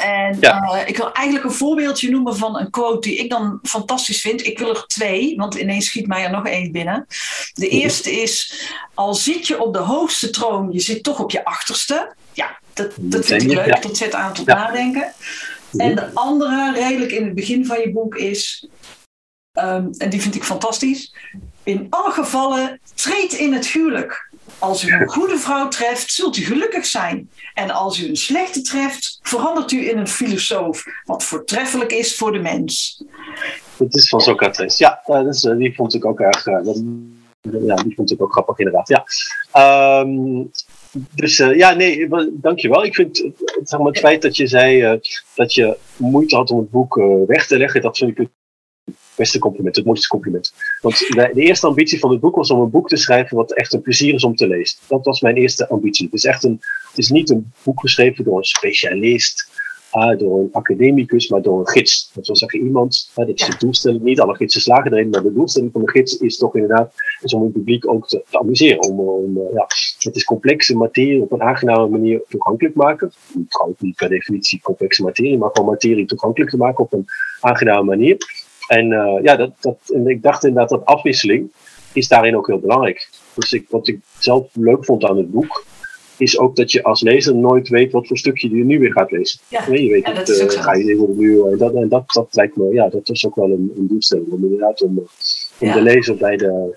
En 0.01 0.37
ja. 0.41 0.75
uh, 0.75 0.89
ik 0.89 0.97
wil 0.97 1.13
eigenlijk 1.13 1.47
een 1.47 1.53
voorbeeldje 1.53 2.11
noemen 2.11 2.37
van 2.37 2.59
een 2.59 2.71
quote 2.71 3.09
die 3.09 3.19
ik 3.19 3.31
dan 3.31 3.59
fantastisch 3.63 4.21
vind. 4.21 4.47
Ik 4.47 4.59
wil 4.59 4.69
er 4.69 4.87
twee, 4.87 5.37
want 5.37 5.55
ineens 5.55 5.87
schiet 5.87 6.07
mij 6.07 6.25
er 6.25 6.31
nog 6.31 6.47
één 6.47 6.73
binnen. 6.73 7.07
De 7.53 7.67
mhm. 7.67 7.77
eerste 7.77 8.11
is: 8.23 8.69
Al 8.95 9.15
zit 9.15 9.47
je 9.47 9.63
op 9.63 9.73
de 9.73 9.79
hoogste 9.79 10.31
troon, 10.31 10.73
je 10.73 10.81
zit 10.81 11.03
toch 11.03 11.19
op 11.19 11.31
je 11.31 11.45
achterste. 11.45 12.15
Ja, 12.33 12.59
dat, 12.73 12.93
dat 12.97 13.27
vind 13.27 13.43
ik 13.43 13.53
leuk. 13.53 13.67
Ja. 13.67 13.81
Dat 13.81 13.97
zet 13.97 14.15
aan 14.15 14.33
tot 14.33 14.47
ja. 14.47 14.55
nadenken. 14.55 15.13
Mhm. 15.71 15.87
En 15.87 15.95
de 15.95 16.11
andere, 16.15 16.73
redelijk 16.73 17.13
in 17.13 17.25
het 17.25 17.35
begin 17.35 17.67
van 17.67 17.81
je 17.81 17.93
boek, 17.93 18.15
is: 18.15 18.69
um, 19.53 19.91
en 19.99 20.11
die 20.11 20.21
vind 20.21 20.35
ik 20.35 20.45
fantastisch. 20.45 21.15
In 21.63 21.87
alle 21.91 22.13
gevallen, 22.13 22.81
treed 22.95 23.33
in 23.33 23.53
het 23.53 23.67
huwelijk. 23.67 24.30
Als 24.61 24.85
u 24.85 24.93
een 24.93 25.09
goede 25.09 25.39
vrouw 25.39 25.69
treft, 25.69 26.13
zult 26.13 26.37
u 26.37 26.45
gelukkig 26.45 26.87
zijn. 26.87 27.31
En 27.55 27.71
als 27.71 28.01
u 28.01 28.09
een 28.09 28.17
slechte 28.17 28.63
treft, 28.63 29.19
verandert 29.23 29.73
u 29.73 29.91
in 29.91 29.99
een 29.99 30.09
filosoof, 30.09 30.85
wat 31.05 31.25
voortreffelijk 31.25 31.93
is 31.93 32.17
voor 32.17 32.33
de 32.33 32.39
mens. 32.39 33.05
Dat 33.77 33.95
is 33.95 34.09
van 34.09 34.21
Socrates. 34.21 34.79
Ja, 34.79 35.03
dat 35.07 35.27
is, 35.27 35.41
die 35.41 35.75
vond 35.75 35.95
ik 35.95 36.05
ook 36.05 36.21
erg. 36.21 36.43
Dat 36.43 36.83
ja, 37.41 37.75
die 37.75 37.95
vond 37.95 38.11
ik 38.11 38.23
ook 38.23 38.33
grappig 38.33 38.59
inderdaad. 38.59 38.89
Ja. 38.89 39.05
Ehm, 39.53 40.45
dus 41.15 41.37
ja, 41.37 41.75
nee, 41.75 42.09
dankjewel. 42.33 42.85
Ik 42.85 42.95
vind 42.95 43.17
zeg 43.65 43.79
maar, 43.79 43.89
het 43.89 43.99
feit 43.99 44.23
dat 44.23 44.37
je 44.37 44.47
zei 44.47 45.01
dat 45.35 45.55
je 45.55 45.77
moeite 45.97 46.37
had 46.37 46.51
om 46.51 46.59
het 46.59 46.71
boek 46.71 46.95
weg 47.27 47.47
te 47.47 47.59
leggen, 47.59 47.83
dat 47.83 47.97
vind 47.97 48.19
ik 48.19 48.29
beste 49.21 49.39
compliment, 49.39 49.77
het 49.77 49.85
mooiste 49.85 50.09
compliment. 50.09 50.53
Want 50.81 50.99
de, 50.99 51.31
de, 51.35 51.41
eerste 51.41 51.67
ambitie 51.67 51.99
van 51.99 52.11
het 52.11 52.21
boek 52.21 52.37
was 52.37 52.51
om 52.51 52.61
een 52.61 52.71
boek 52.71 52.89
te 52.89 52.97
schrijven 52.97 53.37
wat 53.37 53.53
echt 53.53 53.73
een 53.73 53.83
plezier 53.83 54.15
is 54.15 54.25
om 54.25 54.37
te 54.37 54.49
lezen. 54.49 54.79
Dat 54.89 55.05
was 55.05 55.21
mijn 55.21 55.37
eerste 55.37 55.69
ambitie. 55.69 56.05
Het 56.05 56.15
is 56.15 56.25
echt 56.25 56.45
een, 56.45 56.61
het 56.89 56.99
is 56.99 57.09
niet 57.09 57.31
een 57.31 57.53
boek 57.63 57.81
geschreven 57.81 58.25
door 58.25 58.39
een 58.39 58.45
specialist 58.45 59.49
uh, 59.95 60.19
door 60.19 60.39
een 60.39 60.49
academicus, 60.53 61.29
maar 61.29 61.43
door 61.43 61.59
een 61.59 61.69
gids. 61.69 62.11
Dat 62.15 62.27
wil 62.27 62.37
zeggen 62.37 62.61
iemand, 62.61 63.11
uh, 63.17 63.27
dat 63.27 63.41
is 63.41 63.47
de 63.47 63.57
doelstelling, 63.59 64.03
niet 64.03 64.21
alle 64.21 64.35
gidsen 64.35 64.61
slagen 64.61 64.93
erin, 64.93 65.11
maar 65.11 65.23
de 65.23 65.33
doelstelling 65.33 65.73
van 65.73 65.81
de 65.85 65.91
gids 65.91 66.17
is 66.17 66.37
toch 66.37 66.55
inderdaad 66.55 66.93
is 67.21 67.35
om 67.35 67.43
het 67.43 67.53
publiek 67.53 67.89
ook 67.89 68.09
te, 68.09 68.23
te 68.31 68.39
amuseren. 68.39 68.83
Om, 68.83 69.01
om 69.01 69.37
uh, 69.37 69.43
ja, 69.55 69.67
het 69.99 70.17
is 70.17 70.25
complexe 70.25 70.77
materie 70.77 71.23
op 71.23 71.33
een 71.33 71.43
aangename 71.43 71.89
manier 71.89 72.23
toegankelijk 72.29 72.75
maken. 72.75 73.13
Trouwens 73.49 73.81
niet 73.81 73.97
per 73.97 74.09
definitie 74.09 74.61
complexe 74.61 75.03
materie, 75.03 75.39
maar 75.39 75.51
gewoon 75.53 75.71
materie 75.71 76.07
toegankelijk 76.07 76.51
te 76.51 76.57
maken 76.57 76.85
op 76.85 76.93
een 76.93 77.07
aangename 77.41 77.85
manier. 77.85 78.17
En 78.71 78.87
ja, 79.23 79.37
dat, 79.37 79.51
dat, 79.61 79.77
en 79.95 80.07
ik 80.07 80.23
dacht 80.23 80.45
inderdaad 80.45 80.69
dat 80.71 80.85
afwisseling 80.85 81.51
is 81.93 82.09
daarin 82.09 82.37
ook 82.37 82.47
heel 82.47 82.59
belangrijk. 82.59 83.09
Dus 83.35 83.53
ik, 83.53 83.67
wat 83.69 83.89
ik 83.89 83.99
zelf 84.19 84.49
leuk 84.53 84.85
vond 84.85 85.05
aan 85.05 85.17
het 85.17 85.31
boek, 85.31 85.65
is 86.17 86.39
ook 86.39 86.57
dat 86.57 86.73
je 86.73 86.83
als 86.83 87.01
lezer 87.03 87.35
nooit 87.35 87.69
weet 87.69 87.93
wat 87.93 88.07
voor 88.07 88.19
stukje 88.19 88.57
je 88.57 88.65
nu 88.65 88.79
weer 88.79 88.93
gaat 88.93 89.11
lezen. 89.11 89.41
Ja, 89.49 89.69
nee, 89.69 89.85
je 89.85 89.91
weet 89.91 90.03
ja, 90.03 90.09
niet, 90.09 90.17
dat 90.19 90.29
is 90.29 90.43
ook 90.43 90.51
uh, 90.51 90.57
zo. 90.57 90.63
ga 90.63 90.75
je 90.75 90.85
nu, 91.17 91.43
en 91.51 91.59
dat, 91.59 91.75
en 91.75 91.89
dat, 91.89 92.05
dat 92.13 92.29
lijkt 92.35 92.57
me, 92.57 92.73
ja, 92.73 92.89
dat 92.89 93.09
is 93.09 93.27
ook 93.27 93.35
wel 93.35 93.51
een, 93.51 93.73
een 93.77 93.87
doelstelling. 93.89 94.31
Om 94.31 94.43
inderdaad 94.45 94.83
om, 94.83 94.99
om 94.99 95.69
Ja. 95.69 95.75
de 95.75 95.83
lezer 95.83 96.17
bij 96.17 96.37
de, 96.37 96.77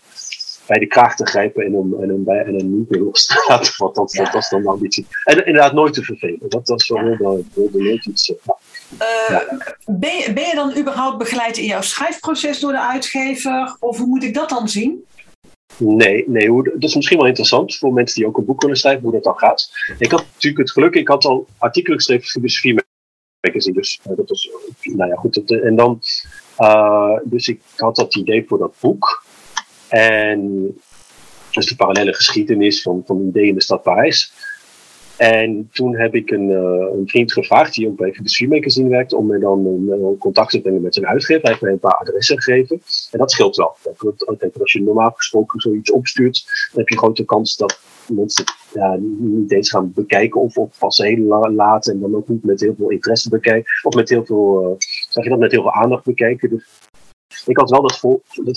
bij 0.67 0.79
de 0.79 0.87
kraag 0.87 1.15
te 1.15 1.25
grijpen 1.25 1.65
en 1.65 1.75
om 1.75 2.01
en 2.01 2.09
hem 2.09 2.23
bij 2.23 2.43
en 2.43 2.55
hem 2.55 2.77
niet 2.77 2.89
meer 2.89 3.01
los 3.01 3.25
te 3.25 3.45
laten. 3.47 3.73
Want 3.77 3.95
dat, 3.95 4.11
dat 4.11 4.33
was 4.33 4.49
dan 4.49 4.61
de 4.61 4.69
ambitie. 4.69 5.05
En 5.23 5.45
inderdaad 5.45 5.73
nooit 5.73 5.93
te 5.93 6.03
vervelen. 6.03 6.39
Dat, 6.49 6.65
dat 6.67 6.81
is 6.81 6.89
wel 6.89 6.99
heel 7.03 7.17
belangrijk. 7.17 7.47
Nooit 7.73 8.05
iets. 8.05 8.35
eh, 8.35 8.53
Eh, 8.97 9.39
ben, 9.85 10.17
je, 10.17 10.33
ben 10.33 10.47
je 10.47 10.55
dan 10.55 10.77
überhaupt 10.77 11.17
begeleid 11.17 11.57
in 11.57 11.65
jouw 11.65 11.81
schrijfproces 11.81 12.59
door 12.59 12.71
de 12.71 12.81
uitgever? 12.81 13.75
Of 13.79 13.97
hoe 13.97 14.07
moet 14.07 14.23
ik 14.23 14.33
dat 14.33 14.49
dan 14.49 14.69
zien? 14.69 15.05
Nee, 15.77 16.23
nee 16.27 16.49
hoe, 16.49 16.63
dat 16.63 16.89
is 16.89 16.95
misschien 16.95 17.17
wel 17.17 17.27
interessant 17.27 17.77
voor 17.77 17.93
mensen 17.93 18.19
die 18.19 18.27
ook 18.27 18.37
een 18.37 18.45
boek 18.45 18.61
willen 18.61 18.77
schrijven, 18.77 19.03
hoe 19.03 19.11
dat 19.11 19.23
dan 19.23 19.37
gaat. 19.37 19.71
Ik 19.99 20.11
had 20.11 20.25
natuurlijk 20.33 20.57
het 20.57 20.71
geluk, 20.71 20.93
ik 20.93 21.07
had 21.07 21.25
al 21.25 21.47
artikelen 21.57 21.97
geschreven 21.97 22.23
voor 22.23 22.31
Filosofie 22.31 22.83
Magazine, 23.39 23.75
dus 23.75 23.99
eh, 24.03 24.17
dat 24.17 24.29
was, 24.29 24.49
eh, 24.49 24.95
nou 24.95 25.09
ja, 25.09 25.15
goed. 25.15 25.33
dat, 25.33 25.49
en 25.61 25.75
dan, 25.75 25.99
dus 27.23 27.47
ik 27.47 27.61
had 27.75 27.95
dat 27.95 28.15
idee 28.15 28.45
voor 28.47 28.57
dat 28.57 28.75
boek. 28.79 29.25
En 29.87 30.73
dus 31.51 31.67
de 31.67 31.75
parallele 31.75 32.13
geschiedenis 32.13 32.81
van, 32.81 33.03
van 33.05 33.27
ideeën 33.27 33.47
in 33.47 33.55
de 33.55 33.61
stad 33.61 33.83
Parijs. 33.83 34.33
En 35.23 35.69
toen 35.71 35.95
heb 35.95 36.15
ik 36.15 36.31
een, 36.31 36.51
eh, 36.51 36.97
een 36.97 37.07
vriend 37.07 37.33
gevraagd, 37.33 37.73
die 37.73 37.87
ook 37.87 37.97
bij 37.97 38.13
Filosofie 38.13 38.47
Magazine 38.47 38.89
werkt, 38.89 39.13
om 39.13 39.25
me 39.25 39.39
dan 39.39 39.65
een, 39.65 40.17
contact 40.19 40.49
te 40.51 40.61
brengen 40.61 40.81
met 40.81 40.93
zijn 40.93 41.07
uitgever. 41.07 41.41
Hij 41.41 41.49
heeft 41.49 41.61
mij 41.61 41.71
een 41.71 41.79
paar 41.79 41.97
adressen 41.97 42.41
gegeven. 42.41 42.81
En 43.11 43.19
dat 43.19 43.31
scheelt 43.31 43.55
wel. 43.55 43.75
Dat. 43.83 44.59
Als 44.59 44.71
je 44.71 44.81
normaal 44.81 45.11
gesproken 45.15 45.59
zoiets 45.59 45.91
opstuurt, 45.91 46.43
dan 46.71 46.79
heb 46.79 46.89
je 46.89 46.97
grote 46.97 47.25
kans 47.25 47.55
dat 47.55 47.79
mensen 48.07 48.45
ja, 48.73 48.97
niet 49.17 49.51
eens 49.51 49.69
gaan 49.69 49.91
bekijken 49.93 50.41
of, 50.41 50.57
of 50.57 50.77
pas 50.79 50.97
heel 50.97 51.17
la- 51.17 51.51
laat 51.51 51.87
en 51.87 51.99
dan 51.99 52.15
ook 52.15 52.27
niet 52.27 52.43
met 52.43 52.61
heel 52.61 52.75
veel 52.77 52.89
interesse 52.89 53.29
bekijken. 53.29 53.71
Of 53.81 53.95
met 53.95 54.09
heel 54.09 54.25
veel, 54.25 54.61
eh, 54.61 54.85
zeg 55.09 55.23
je 55.23 55.29
dat, 55.29 55.39
met 55.39 55.51
heel 55.51 55.61
veel 55.61 55.73
aandacht 55.73 56.05
bekijken. 56.05 56.49
Dus 56.49 56.63
ik 57.45 57.57
had 57.57 57.69
wel 57.69 57.81
dat, 57.81 57.99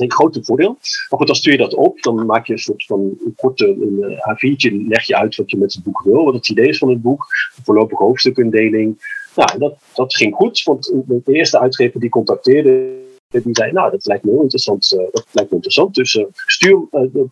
een 0.01 0.13
grote 0.13 0.45
voordeel. 0.45 0.79
Maar 1.09 1.19
goed, 1.19 1.27
dan 1.27 1.37
stuur 1.37 1.53
je 1.53 1.59
dat 1.59 1.75
op. 1.75 2.03
Dan 2.03 2.27
maak 2.27 2.47
je 2.47 2.53
een 2.53 2.59
soort 2.59 2.85
van 2.85 3.01
een 3.01 3.35
korte 3.37 3.67
een 3.67 4.03
eh, 4.03 4.35
A4'tje. 4.35 4.87
Leg 4.89 5.03
je 5.03 5.17
uit 5.17 5.37
wat 5.37 5.51
je 5.51 5.57
met 5.57 5.75
het 5.75 5.83
boek 5.85 6.03
wil. 6.05 6.25
Wat 6.25 6.35
het 6.35 6.49
idee 6.49 6.69
is 6.69 6.79
van 6.79 6.89
het 6.89 7.03
boek. 7.03 7.27
Een 7.57 7.65
voorlopige 7.65 8.03
hoofdstukindeling. 8.03 9.15
Nou, 9.35 9.59
dat, 9.59 9.77
dat 9.95 10.15
ging 10.15 10.35
goed. 10.35 10.63
Want 10.63 10.93
de 11.07 11.33
eerste 11.33 11.61
uitgever 11.61 12.01
die 12.01 12.11
contacteerde. 12.11 13.05
Die 13.29 13.43
zei, 13.53 13.73
nou, 13.73 13.91
dat 13.91 14.07
lijkt 14.07 14.25
me 14.25 14.31
heel 14.31 14.41
interessant. 14.41 14.93
eh, 14.93 14.99
dat 15.13 15.27
lijkt 15.33 15.51
me 15.51 15.57
interessant. 15.57 15.95
Dus 15.95 16.17
eh, 16.17 16.25
stuur, 16.33 16.87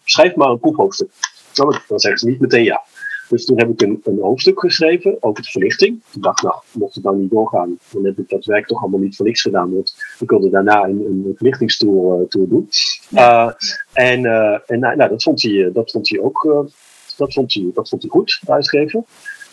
schrijf 0.05 0.35
maar 0.35 0.49
een 0.49 0.59
proefhoofdstuk. 0.59 1.11
Dan 1.53 1.81
zeggen 1.87 2.19
ze 2.19 2.29
niet 2.29 2.41
meteen 2.41 2.65
ja. 2.65 2.83
Dus 3.29 3.45
toen 3.45 3.59
heb 3.59 3.69
ik 3.69 3.83
een, 3.83 4.01
een 4.05 4.19
hoofdstuk 4.21 4.61
geschreven 4.61 5.17
over 5.21 5.43
de 5.43 5.51
verlichting. 5.51 6.03
Ik 6.15 6.23
dacht, 6.23 6.43
nou, 6.43 6.55
mocht 6.73 6.95
het 6.95 7.05
dan 7.05 7.21
niet 7.21 7.31
doorgaan, 7.31 7.79
dan 7.93 8.05
heb 8.05 8.19
ik 8.19 8.29
dat 8.29 8.45
werk 8.45 8.67
toch 8.67 8.83
allemaal 8.83 9.01
niet 9.01 9.17
voor 9.17 9.27
niks 9.27 9.43
gedaan. 9.43 9.75
Want 9.75 9.97
ik 10.19 10.31
wilde 10.31 10.51
daarna 10.51 10.85
een, 10.85 11.05
een 11.07 11.33
verlichtingstour 11.37 12.21
eh, 12.21 12.29
tour 12.29 12.49
doen. 12.49 12.69
Uh, 13.13 13.51
en 13.93 14.25
uh, 14.25 14.59
en 14.67 14.79
nou, 14.79 14.97
nou, 14.97 15.11
dat, 15.11 15.23
vond 15.23 15.43
hij, 15.43 15.71
dat 15.73 15.91
vond 15.91 16.09
hij 16.09 16.21
ook 16.21 16.69
dat 17.17 17.33
vond 17.33 17.55
hij, 17.55 17.71
dat 17.75 17.89
vond 17.89 18.03
hij 18.03 18.11
goed, 18.11 18.41
de 18.47 18.53
uitgever. 18.53 19.03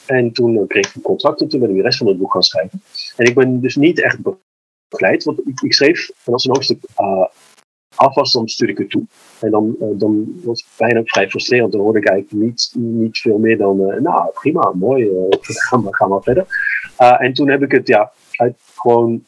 En 0.05 0.31
toen 0.31 0.67
kreeg 0.67 0.87
ik 0.87 0.95
een 0.95 1.01
contract 1.01 1.41
en 1.41 1.47
toen 1.47 1.59
ben 1.59 1.69
ik 1.69 1.75
de 1.75 1.81
rest 1.81 1.97
van 1.97 2.07
het 2.07 2.17
boek 2.17 2.31
gaan 2.31 2.43
schrijven. 2.43 2.81
En 3.15 3.25
ik 3.25 3.35
ben 3.35 3.61
dus 3.61 3.75
niet 3.75 4.01
echt 4.01 4.17
begeleid, 4.89 5.23
want 5.23 5.47
ik, 5.47 5.61
ik 5.61 5.73
schreef, 5.73 6.09
en 6.23 6.33
als 6.33 6.45
een 6.45 6.53
hoofdstuk 6.53 6.83
af 8.01 8.15
was, 8.15 8.31
dan 8.31 8.47
stuurde 8.47 8.73
ik 8.73 8.79
het 8.79 8.89
toe. 8.89 9.03
En 9.39 9.51
dan, 9.51 9.75
uh, 9.79 9.87
dan 9.93 10.41
was 10.43 10.61
het 10.61 10.77
bijna 10.77 11.01
vrij 11.03 11.29
frustrerend. 11.29 11.71
Dan 11.71 11.81
hoorde 11.81 11.99
ik 11.99 12.07
eigenlijk 12.07 12.43
niet, 12.43 12.73
niet 12.77 13.17
veel 13.17 13.37
meer 13.37 13.57
dan, 13.57 13.81
uh, 13.81 13.99
nou 13.99 14.31
prima, 14.33 14.71
mooi, 14.75 15.03
uh, 15.09 15.27
ga, 15.39 15.77
maar, 15.77 15.95
ga 15.95 16.07
maar 16.07 16.21
verder. 16.21 16.45
En 16.97 17.33
toen 17.33 17.49
heb 17.49 17.63
ik 17.63 17.71
het 17.71 17.87
ja, 17.87 18.11
gewoon 18.75 19.23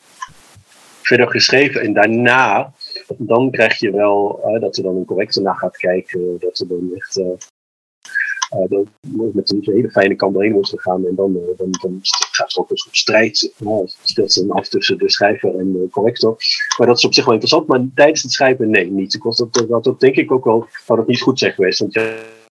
verder 1.01 1.29
geschreven. 1.29 1.81
En 1.81 1.93
daarna, 1.93 2.73
dan 3.17 3.51
krijg 3.51 3.79
je 3.79 3.91
wel 3.91 4.39
dat 4.59 4.77
er 4.77 4.83
dan 4.83 4.95
een 4.95 5.05
corrector 5.05 5.43
naar 5.43 5.55
gaat 5.55 5.77
kijken. 5.77 6.37
Dat 6.39 6.59
er 6.59 6.67
dan 6.67 6.89
echt 6.95 7.21
dat 8.69 8.85
met 9.33 9.51
een 9.51 9.59
hele 9.61 9.89
fijne 9.89 10.15
kant 10.15 10.33
doorheen 10.33 10.53
wordt 10.53 10.69
gegaan. 10.69 11.07
En 11.07 11.15
dan, 11.15 11.35
uh, 11.35 11.57
dan, 11.57 11.67
dan 11.81 11.99
gaat 12.31 12.51
er 12.51 12.59
ook 12.59 12.69
een 12.69 12.77
soort 12.77 12.97
strijd. 12.97 13.53
Dan 13.57 14.51
af 14.51 14.67
tussen 14.67 14.97
de 14.97 15.09
schrijver 15.09 15.59
en 15.59 15.71
de 15.71 15.87
corrector. 15.91 16.35
Maar 16.77 16.87
dat 16.87 16.97
is 16.97 17.05
op 17.05 17.13
zich 17.13 17.25
wel 17.25 17.33
interessant. 17.33 17.67
Maar 17.67 17.85
tijdens 17.95 18.21
het 18.21 18.31
schrijven, 18.31 18.69
nee, 18.69 18.91
niet. 18.91 19.13
Ik 19.13 19.23
was 19.23 19.37
dat, 19.37 19.65
dat, 19.67 19.83
dat 19.83 19.99
denk 19.99 20.15
ik 20.15 20.31
ook 20.31 20.45
wel, 20.45 20.67
dat 20.85 21.07
niet 21.07 21.21
goed 21.21 21.39
zijn 21.39 21.53
geweest. 21.53 21.79
Want 21.79 21.93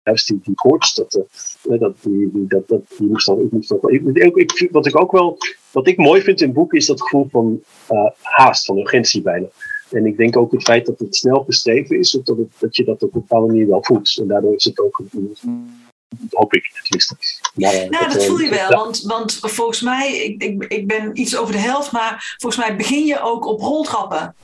juist 0.02 0.28
die, 0.28 0.40
die 0.42 0.54
koorts, 0.54 0.94
dat, 0.94 1.24
dat, 1.62 1.96
die, 2.00 2.46
dat, 2.48 2.68
die 2.68 3.08
moest 3.08 3.26
dan, 3.26 3.40
ik 3.40 3.50
moest 3.50 3.74
ik, 4.34 4.68
wat 4.70 4.86
ik 4.86 5.00
ook 5.00 5.12
wel, 5.12 5.38
wat 5.70 5.86
ik 5.86 5.96
mooi 5.96 6.22
vind 6.22 6.40
in 6.40 6.46
het 6.46 6.56
boek, 6.56 6.74
is 6.74 6.86
dat 6.86 7.02
gevoel 7.02 7.26
van 7.30 7.62
haast, 8.22 8.64
van 8.64 8.78
urgentie 8.78 9.22
bijna. 9.22 9.46
En 9.90 10.06
ik 10.06 10.16
denk 10.16 10.36
ook 10.36 10.52
het 10.52 10.62
feit 10.62 10.86
dat 10.86 10.98
het 10.98 11.16
snel 11.16 11.44
beschreven 11.44 11.98
is, 11.98 12.10
dat, 12.10 12.36
het, 12.36 12.52
dat 12.58 12.76
je 12.76 12.84
dat 12.84 13.02
op 13.02 13.14
een 13.14 13.20
bepaalde 13.20 13.46
manier 13.46 13.66
wel 13.66 13.84
voelt. 13.84 14.16
En 14.20 14.28
daardoor 14.28 14.54
is 14.54 14.64
het 14.64 14.80
ook, 14.80 15.02
hoop 16.30 16.54
ik 16.54 16.70
tenminste. 16.82 17.16
Maar, 17.54 17.72
nou, 17.72 18.04
dat, 18.04 18.12
dat 18.12 18.24
voel 18.24 18.38
je 18.38 18.50
wel, 18.50 18.70
ja. 18.70 18.76
want, 18.76 19.02
want 19.02 19.38
volgens 19.40 19.80
mij, 19.80 20.16
ik, 20.16 20.42
ik, 20.42 20.64
ik 20.64 20.86
ben 20.86 21.20
iets 21.20 21.36
over 21.36 21.52
de 21.52 21.60
helft, 21.60 21.92
maar 21.92 22.36
volgens 22.38 22.66
mij 22.66 22.76
begin 22.76 23.04
je 23.04 23.20
ook 23.20 23.46
op 23.46 23.60
roltrappen. 23.60 24.34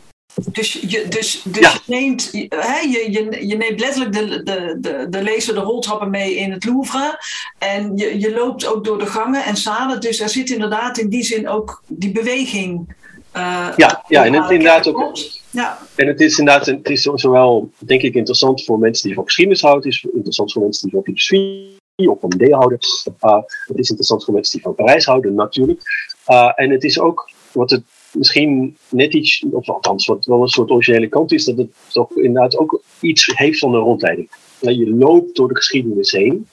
Dus, 0.52 0.72
je, 0.72 1.08
dus, 1.08 1.42
dus 1.44 1.60
ja. 1.60 1.72
je, 1.72 1.80
neemt, 1.86 2.30
hè, 2.48 2.78
je, 2.78 3.06
je, 3.10 3.46
je 3.46 3.56
neemt 3.56 3.80
letterlijk 3.80 4.12
de, 4.12 4.42
de, 4.42 4.76
de, 4.80 5.06
de 5.10 5.22
lezer 5.22 5.54
de 5.54 5.60
roltrappen 5.60 6.10
mee 6.10 6.34
in 6.34 6.52
het 6.52 6.64
Louvre. 6.64 7.18
En 7.58 7.96
je, 7.96 8.20
je 8.20 8.32
loopt 8.32 8.66
ook 8.66 8.84
door 8.84 8.98
de 8.98 9.06
gangen 9.06 9.44
en 9.44 9.56
zalen. 9.56 10.00
Dus 10.00 10.20
er 10.20 10.28
zit 10.28 10.50
inderdaad 10.50 10.98
in 10.98 11.08
die 11.08 11.24
zin 11.24 11.48
ook 11.48 11.82
die 11.88 12.12
beweging. 12.12 12.94
Uh, 13.36 13.72
ja, 13.76 14.04
ja, 14.08 14.24
en 14.24 14.32
het 14.32 14.50
inderdaad 14.50 14.86
ook. 14.86 15.16
Ja. 15.50 15.78
En 15.94 16.06
het 16.06 16.20
is 16.20 16.38
inderdaad, 16.38 16.66
het 16.66 16.88
is 16.88 17.02
zowel, 17.02 17.70
denk 17.78 18.02
ik, 18.02 18.14
interessant 18.14 18.64
voor 18.64 18.78
mensen 18.78 19.06
die 19.06 19.14
van 19.14 19.24
geschiedenis 19.24 19.62
houden. 19.62 19.84
Het 19.84 19.92
is 19.92 20.04
interessant 20.12 20.52
voor 20.52 20.62
mensen 20.62 20.82
die 20.82 20.92
van 20.92 21.04
filosofie 21.04 22.10
of 22.10 22.20
van 22.20 22.32
ideeën 22.34 22.54
houden. 22.54 22.78
Uh, 23.20 23.42
het 23.64 23.78
is 23.78 23.88
interessant 23.88 24.24
voor 24.24 24.34
mensen 24.34 24.52
die 24.52 24.62
van 24.62 24.74
Parijs 24.74 25.04
houden, 25.04 25.34
natuurlijk. 25.34 25.82
Uh, 26.28 26.52
en 26.54 26.70
het 26.70 26.84
is 26.84 27.00
ook, 27.00 27.30
wat 27.52 27.70
het 27.70 27.82
misschien 28.12 28.76
net 28.88 29.12
iets, 29.12 29.44
of 29.50 29.68
althans 29.68 30.06
wat 30.06 30.24
wel 30.24 30.42
een 30.42 30.48
soort 30.48 30.70
originele 30.70 31.08
kant 31.08 31.32
is, 31.32 31.44
dat 31.44 31.56
het 31.56 31.72
toch 31.92 32.16
inderdaad 32.16 32.58
ook 32.58 32.82
iets 33.00 33.32
heeft 33.34 33.58
van 33.58 33.74
een 33.74 33.80
rondleiding. 33.80 34.30
Je 34.58 34.94
loopt 34.94 35.36
door 35.36 35.48
de 35.48 35.56
geschiedenis 35.56 36.10
heen. 36.10 36.48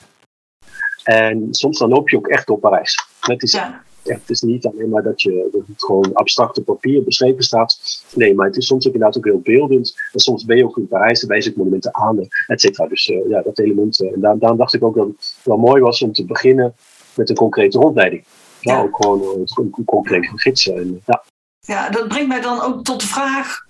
En 1.03 1.47
soms 1.51 1.77
dan 1.77 1.89
loop 1.89 2.09
je 2.09 2.17
ook 2.17 2.27
echt 2.27 2.47
door 2.47 2.59
Parijs. 2.59 3.07
Het 3.19 3.43
is, 3.43 3.51
ja. 3.51 3.83
Het 4.03 4.29
is 4.29 4.41
niet 4.41 4.65
alleen 4.65 4.89
maar 4.89 5.03
dat, 5.03 5.21
je, 5.21 5.49
dat 5.51 5.61
het 5.67 5.83
gewoon 5.83 6.13
abstract 6.13 6.57
op 6.57 6.65
papier 6.65 7.03
beschreven 7.03 7.43
staat. 7.43 7.79
Nee, 8.15 8.35
maar 8.35 8.47
het 8.47 8.57
is 8.57 8.67
soms 8.67 8.87
ook 8.87 8.93
inderdaad 8.93 9.17
ook 9.17 9.25
heel 9.25 9.39
beeldend. 9.39 9.95
En 10.11 10.19
soms 10.19 10.45
ben 10.45 10.57
je 10.57 10.63
ook 10.63 10.77
in 10.77 10.87
Parijs, 10.87 11.19
dan 11.19 11.29
wijs 11.29 11.45
ik 11.45 11.55
monumenten 11.55 11.95
aan, 11.95 12.27
et 12.47 12.61
cetera. 12.61 12.87
Dus 12.87 13.07
uh, 13.07 13.29
ja, 13.29 13.41
dat 13.41 13.59
element. 13.59 14.01
Uh, 14.01 14.13
en 14.13 14.19
daar, 14.19 14.37
daarom 14.37 14.57
dacht 14.57 14.73
ik 14.73 14.83
ook 14.83 14.95
dat 14.95 15.07
het 15.07 15.35
wel 15.43 15.57
mooi 15.57 15.81
was 15.81 16.01
om 16.01 16.13
te 16.13 16.25
beginnen 16.25 16.75
met 17.15 17.29
een 17.29 17.35
concrete 17.35 17.77
rondleiding. 17.77 18.23
Ja, 18.59 18.73
ja. 18.73 18.81
ook 18.81 18.95
gewoon 18.95 19.21
uh, 19.21 19.27
een, 19.55 19.73
een 19.75 19.85
concrete 19.85 20.29
gidsen. 20.35 20.75
En, 20.75 21.01
ja. 21.05 21.23
Ja, 21.59 21.89
dat 21.89 22.07
brengt 22.07 22.27
mij 22.27 22.41
dan 22.41 22.61
ook 22.61 22.83
tot 22.83 22.99
de 22.99 23.07
vraag: 23.07 23.65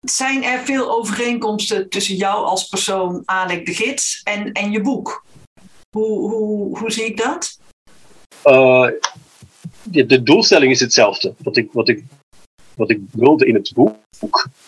zijn 0.00 0.42
er 0.42 0.58
veel 0.58 0.90
overeenkomsten 0.90 1.88
tussen 1.88 2.16
jou 2.16 2.44
als 2.44 2.68
persoon, 2.68 3.22
Alec 3.24 3.66
de 3.66 3.74
Gids, 3.74 4.20
en, 4.24 4.52
en 4.52 4.70
je 4.70 4.80
boek? 4.80 5.24
Hoe, 5.96 6.30
hoe, 6.30 6.78
hoe 6.78 6.90
zie 6.90 7.04
ik 7.04 7.16
dat? 7.16 7.58
Uh, 8.46 8.88
de, 9.82 10.22
doelstelling 10.22 10.72
is 10.72 10.80
hetzelfde. 10.80 11.34
Wat 11.38 11.56
ik, 11.56 11.72
wat 11.72 11.88
ik, 11.88 12.04
wat 12.74 12.90
ik 12.90 13.00
wilde 13.12 13.46
in 13.46 13.54
het 13.54 13.72
boek, 13.74 13.96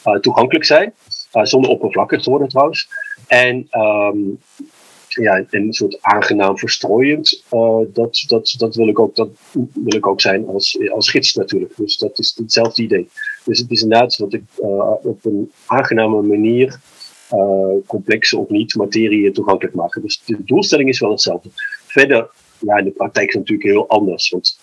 uh, 0.05 0.15
toegankelijk 0.15 0.65
zijn. 0.65 0.95
zonder 1.43 1.71
oppervlakkig 1.71 2.23
te 2.23 2.31
worden 2.31 2.49
trouwens. 2.49 2.89
En 3.27 3.69
um, 3.71 4.39
ja, 5.09 5.45
een 5.51 5.73
soort 5.73 5.99
aangenaam 6.01 6.59
verstrooiend. 6.59 7.45
Dat, 7.93 8.25
dat, 8.27 8.55
dat, 8.59 8.75
wil 8.75 8.89
ik 8.89 8.99
ook, 8.99 9.17
dat 9.17 9.29
wil 9.75 9.95
ik 9.95 10.07
ook 10.07 10.21
zijn 10.21 10.47
als, 10.49 10.79
als 10.91 11.11
gids 11.11 11.35
natuurlijk. 11.35 11.73
Dus 11.77 11.97
dat 11.97 12.19
is 12.19 12.35
hetzelfde 12.37 12.83
idee. 12.83 13.09
Dus 13.45 13.59
het 13.59 13.71
is 13.71 13.83
inderdaad 13.83 14.17
dat 14.19 14.33
ik 14.33 14.43
op 15.03 15.25
een 15.25 15.53
aangename 15.67 16.23
manier 16.23 16.81
complexe 17.87 18.39
of 18.39 18.49
niet 18.49 18.75
materie 18.75 19.31
toegankelijk 19.31 19.75
maken. 19.75 20.03
Dus 20.03 20.23
de 20.25 20.45
doelstelling 20.45 20.89
is 20.89 21.01
wel 21.01 21.11
hetzelfde. 21.11 21.49
Verder, 21.87 22.31
ja, 22.61 22.77
in 22.77 22.85
de 22.85 22.91
praktijk 22.91 23.29
is 23.29 23.35
natuurlijk 23.35 23.69
heel 23.69 23.89
anders. 23.89 24.31
Want 24.31 24.59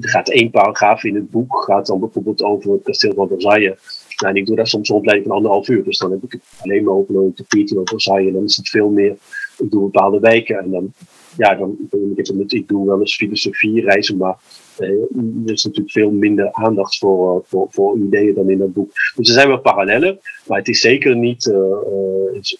er 0.00 0.08
gaat 0.08 0.28
één 0.28 0.50
paragraaf 0.50 1.04
in 1.04 1.14
het 1.14 1.30
boek, 1.30 1.64
gaat 1.64 1.86
dan 1.86 2.00
bijvoorbeeld 2.00 2.42
over 2.42 2.72
het 2.72 2.82
kasteel 2.82 3.14
van 3.14 3.28
Versailles. 3.28 3.78
Nou, 4.16 4.34
en 4.34 4.40
ik 4.40 4.46
doe 4.46 4.56
daar 4.56 4.66
soms 4.66 4.88
een 4.88 5.22
van 5.22 5.30
anderhalf 5.30 5.68
uur. 5.68 5.84
Dus 5.84 5.98
dan 5.98 6.10
heb 6.10 6.22
ik 6.22 6.32
het 6.32 6.42
alleen 6.62 6.84
maar 6.84 6.94
over 6.94 7.16
een 7.16 7.34
tapijt 7.34 7.72
over 7.72 7.88
Versailles. 7.88 8.26
En 8.26 8.32
dan 8.32 8.44
is 8.44 8.56
het 8.56 8.68
veel 8.68 8.88
meer 8.88 9.16
ik 9.58 9.70
doe 9.70 9.82
bepaalde 9.82 10.20
wijken 10.20 10.58
en 10.58 10.70
dan, 10.70 10.92
ja, 11.36 11.54
dan, 11.54 11.76
ik, 12.14 12.52
ik 12.52 12.68
doe 12.68 12.86
wel 12.86 13.00
eens 13.00 13.16
filosofie 13.16 13.80
reizen, 13.80 14.16
maar 14.16 14.36
eh, 14.76 14.88
er 15.46 15.52
is 15.52 15.64
natuurlijk 15.64 15.92
veel 15.92 16.10
minder 16.10 16.52
aandacht 16.52 16.98
voor, 16.98 17.36
uh, 17.36 17.42
voor, 17.48 17.66
voor 17.70 17.96
ideeën 17.98 18.34
dan 18.34 18.50
in 18.50 18.58
dat 18.58 18.72
boek. 18.72 18.90
Dus 19.16 19.28
er 19.28 19.34
zijn 19.34 19.48
wel 19.48 19.60
parallellen, 19.60 20.18
maar 20.46 20.58
het 20.58 20.68
is 20.68 20.80
zeker 20.80 21.16
niet, 21.16 21.46
uh, 21.46 21.56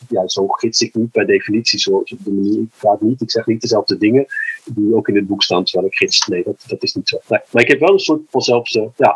ja, 0.09 0.29
zo 0.29 0.47
gids 0.47 0.81
ik 0.81 0.95
niet 0.95 1.11
per 1.11 1.27
definitie, 1.27 1.79
zo 1.79 2.03
de 2.05 2.33
manier, 2.33 2.61
ik 2.61 2.69
ga 2.77 2.97
niet, 3.01 3.21
ik 3.21 3.31
zeg 3.31 3.47
niet 3.47 3.61
dezelfde 3.61 3.99
dingen 3.99 4.27
die 4.65 4.95
ook 4.95 5.09
in 5.09 5.17
het 5.17 5.27
boek 5.27 5.43
staan 5.43 5.65
terwijl 5.65 5.87
ik 5.87 5.97
gids. 5.97 6.27
Nee, 6.27 6.43
dat, 6.43 6.65
dat 6.67 6.83
is 6.83 6.95
niet 6.95 7.09
zo. 7.09 7.19
Maar 7.29 7.63
ik 7.63 7.69
heb 7.69 7.81
wel 7.81 7.93
een 7.93 7.99
soort 7.99 8.21
vanzelfse, 8.31 8.91
ja, 8.97 9.15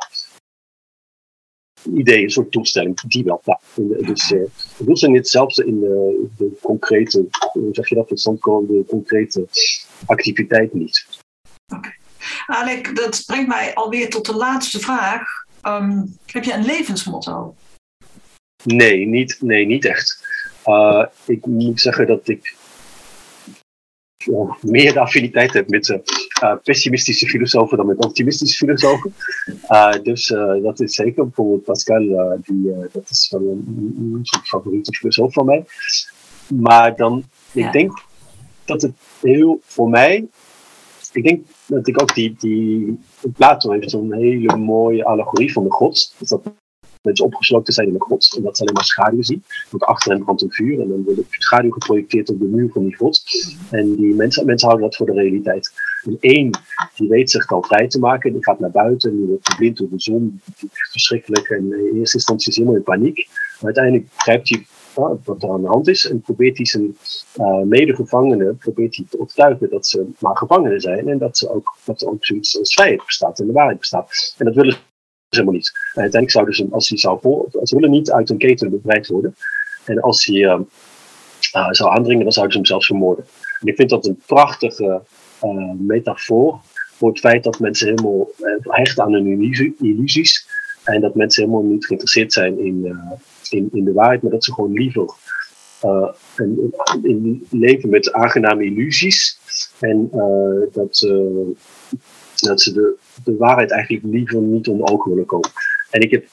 idee, 1.95 2.23
een 2.23 2.31
soort 2.31 2.53
doelstelling, 2.53 3.01
die 3.01 3.25
wel. 3.25 3.41
Ja, 3.45 3.61
dus 3.75 4.31
uh, 4.31 4.41
de 4.79 4.85
doelstelling 4.85 5.19
is 5.19 5.23
hetzelfde 5.23 5.67
in 5.67 5.81
de, 5.81 6.27
de, 6.37 6.59
concrete, 6.63 7.27
hoe 7.53 7.69
zeg 7.71 7.89
je 7.89 7.95
dat, 7.95 8.09
tot 8.09 8.21
stand 8.21 8.43
de 8.43 8.85
concrete 8.89 9.47
activiteit 10.07 10.75
niet. 10.75 11.07
Oké. 11.67 11.77
Okay. 11.77 11.97
Alek, 12.47 12.97
dat 12.97 13.23
brengt 13.27 13.49
mij 13.49 13.75
alweer 13.75 14.11
tot 14.11 14.27
de 14.27 14.35
laatste 14.35 14.81
vraag. 14.81 15.23
Um, 15.63 16.17
heb 16.27 16.45
je 16.45 16.53
een 16.53 16.65
levensmotto? 16.65 17.55
Nee, 18.65 19.07
niet, 19.07 19.37
nee, 19.41 19.67
niet 19.67 19.85
echt. 19.85 20.27
Uh, 20.67 21.05
ik 21.27 21.47
moet 21.47 21.81
zeggen 21.81 22.07
dat 22.07 22.29
ik 22.29 22.57
meer 24.63 24.93
de 24.93 25.01
affiniteit 25.01 25.53
heb 25.53 25.69
met 25.69 25.89
uh, 25.89 26.55
pessimistische 26.63 27.27
filosofen 27.27 27.77
dan 27.77 27.87
met 27.87 28.05
optimistische 28.05 28.57
filosofen. 28.57 29.15
Uh, 29.69 29.93
dus 30.03 30.29
uh, 30.29 30.63
dat 30.63 30.81
is 30.81 30.95
zeker 30.95 31.25
bijvoorbeeld 31.25 31.65
Pascal, 31.65 32.39
die, 32.45 32.75
dat 32.93 33.11
is 33.11 33.29
wel 33.31 33.41
een, 33.41 33.95
een, 33.99 34.21
soort 34.23 34.49
favoriete 34.49 34.93
filosoof 34.93 35.33
van 35.33 35.45
mij. 35.45 35.65
Maar 36.49 36.97
dan, 36.97 37.25
ja. 37.53 37.67
ik 37.67 37.73
denk 37.73 38.03
dat 38.65 38.83
het 38.83 38.93
heel 39.21 39.61
voor 39.63 39.89
mij, 39.89 40.29
ik 41.13 41.25
denk 41.25 41.47
dat 41.67 41.89
ik 41.89 42.03
ook 42.03 42.15
die, 42.15 42.35
die 42.39 42.99
Plato 43.37 43.71
heeft 43.71 43.91
zo'n 43.91 44.15
hele 44.15 44.57
mooie 44.57 45.05
allegorie 45.05 45.53
van 45.53 45.65
de 45.65 45.71
god. 45.71 46.15
Dus 46.19 46.29
dat 46.29 46.41
mensen 47.03 47.25
opgesloten 47.25 47.73
zijn 47.73 47.87
in 47.87 47.93
de 47.93 48.01
grot 48.01 48.35
en 48.37 48.43
dat 48.43 48.57
ze 48.57 48.63
alleen 48.63 48.75
maar 48.75 48.85
schaduw 48.85 49.23
zien. 49.23 49.45
Want 49.71 49.83
achter 49.83 50.13
hen 50.13 50.25
brandt 50.25 50.43
een 50.43 50.53
vuur 50.53 50.81
en 50.81 50.89
dan 50.89 51.05
wordt 51.05 51.21
schaduw 51.29 51.71
geprojecteerd 51.71 52.31
op 52.31 52.39
de 52.39 52.45
muur 52.45 52.71
van 52.73 52.85
die 52.85 52.97
grot. 52.97 53.23
En 53.71 53.95
die 53.95 54.15
mensen, 54.15 54.47
mensen 54.47 54.69
houden 54.69 54.89
dat 54.89 54.97
voor 54.97 55.07
de 55.07 55.13
realiteit. 55.13 55.73
En 56.05 56.17
één, 56.21 56.51
die 56.97 57.09
weet 57.09 57.31
zich 57.31 57.47
dan 57.47 57.65
vrij 57.65 57.89
te 57.89 57.99
maken, 57.99 58.33
die 58.33 58.45
gaat 58.45 58.59
naar 58.59 58.71
buiten, 58.71 59.17
die 59.17 59.27
wordt 59.27 59.47
verblind 59.47 59.77
door 59.77 59.89
de 59.89 60.01
zon, 60.01 60.41
verschrikkelijk. 60.91 61.49
En 61.49 61.65
in 61.65 61.99
eerste 61.99 62.17
instantie 62.17 62.51
is 62.51 62.57
hij 62.57 62.65
helemaal 62.65 62.87
in 62.87 63.01
paniek. 63.01 63.29
Maar 63.29 63.75
uiteindelijk 63.75 64.07
grijpt 64.17 64.49
hij 64.49 64.67
wat 65.25 65.43
er 65.43 65.51
aan 65.51 65.63
de 65.63 65.69
hand 65.69 65.89
is 65.89 66.11
en 66.11 66.21
probeert 66.21 66.57
hij 66.57 66.67
zijn 66.67 66.97
uh, 67.37 67.63
medegevangenen 67.63 68.57
probeert 68.57 68.97
hij 68.97 69.05
te 69.09 69.21
overtuigen 69.21 69.71
dat 69.71 69.87
ze 69.87 70.07
maar 70.19 70.37
gevangenen 70.37 70.81
zijn 70.81 71.09
en 71.09 71.19
dat, 71.19 71.39
ze 71.39 71.51
ook, 71.51 71.77
dat 71.85 72.01
er 72.01 72.09
ook 72.09 72.25
zoiets 72.25 72.59
als 72.59 72.73
vrijheid 72.73 73.05
bestaat 73.05 73.41
en 73.41 73.47
de 73.47 73.53
waarheid 73.53 73.79
bestaat. 73.79 74.35
En 74.39 74.45
dat 74.45 74.55
willen 74.55 74.77
helemaal 75.31 75.55
niet. 75.55 75.73
En 75.95 76.03
uiteindelijk 76.03 76.31
zouden 76.31 76.55
ze, 76.55 76.67
als 76.71 76.89
hij 76.89 76.99
zou 76.99 77.19
vol, 77.21 77.49
ze 77.63 77.75
willen 77.75 77.91
niet 77.91 78.11
uit 78.11 78.31
een 78.31 78.39
keten 78.39 78.71
bevrijd 78.71 79.07
worden. 79.07 79.35
En 79.85 80.01
als 80.01 80.25
hij 80.25 80.37
uh, 80.37 80.61
uh, 81.57 81.69
zou 81.71 81.91
aandringen, 81.91 82.23
dan 82.23 82.33
zouden 82.33 82.53
ze 82.53 82.59
hem 82.59 82.67
zelfs 82.67 82.87
vermoorden. 82.87 83.25
En 83.61 83.67
ik 83.67 83.77
vind 83.77 83.91
dat 83.91 84.07
een 84.07 84.21
prachtige 84.27 85.03
uh, 85.45 85.73
metafoor 85.79 86.61
voor 86.93 87.09
het 87.09 87.19
feit 87.19 87.45
dat 87.45 87.59
mensen 87.59 87.89
helemaal 87.89 88.31
hechten 88.63 89.05
aan 89.05 89.13
hun 89.13 89.75
illusies. 89.79 90.47
En 90.85 91.01
dat 91.01 91.15
mensen 91.15 91.43
helemaal 91.45 91.71
niet 91.71 91.87
geïnteresseerd 91.87 92.33
zijn 92.33 92.59
in, 92.59 92.99
in, 93.51 93.85
de 93.85 93.93
waarheid, 93.93 94.23
maar 94.23 94.31
dat 94.31 94.45
ze 94.45 94.53
gewoon 94.53 94.73
liever 94.73 95.15
leven 97.51 97.89
met 97.89 98.13
aangename 98.13 98.65
illusies. 98.65 99.39
En 99.81 100.11
dat, 100.73 101.09
dat 102.41 102.61
ze 102.61 102.73
de, 102.73 102.97
de 103.25 103.37
waarheid 103.37 103.71
eigenlijk 103.71 104.05
liever 104.05 104.41
niet 104.41 104.69
onder 104.69 104.93
ogen 104.93 105.11
willen 105.11 105.27
komen. 105.27 105.51
En 105.91 106.01
ik 106.01 106.11
heb 106.11 106.27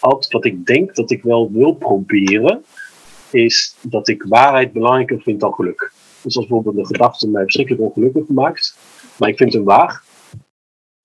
altijd 0.00 0.32
wat 0.32 0.44
ik 0.44 0.66
denk 0.66 0.94
dat 0.94 1.10
ik 1.10 1.22
wel 1.22 1.52
wil 1.52 1.72
proberen, 1.72 2.64
is 3.30 3.76
dat 3.80 4.08
ik 4.08 4.22
waarheid 4.22 4.72
belangrijker 4.72 5.20
vind 5.20 5.40
dan 5.40 5.54
geluk. 5.54 5.92
Dus 6.22 6.36
als 6.36 6.46
bijvoorbeeld 6.46 6.76
de 6.76 6.94
gedachte 6.94 7.28
mij 7.28 7.42
verschrikkelijk 7.42 7.84
ongelukkig 7.84 8.28
maakt, 8.28 8.76
maar 9.18 9.28
ik 9.28 9.36
vind 9.36 9.52
hem 9.52 9.64
waar, 9.64 10.02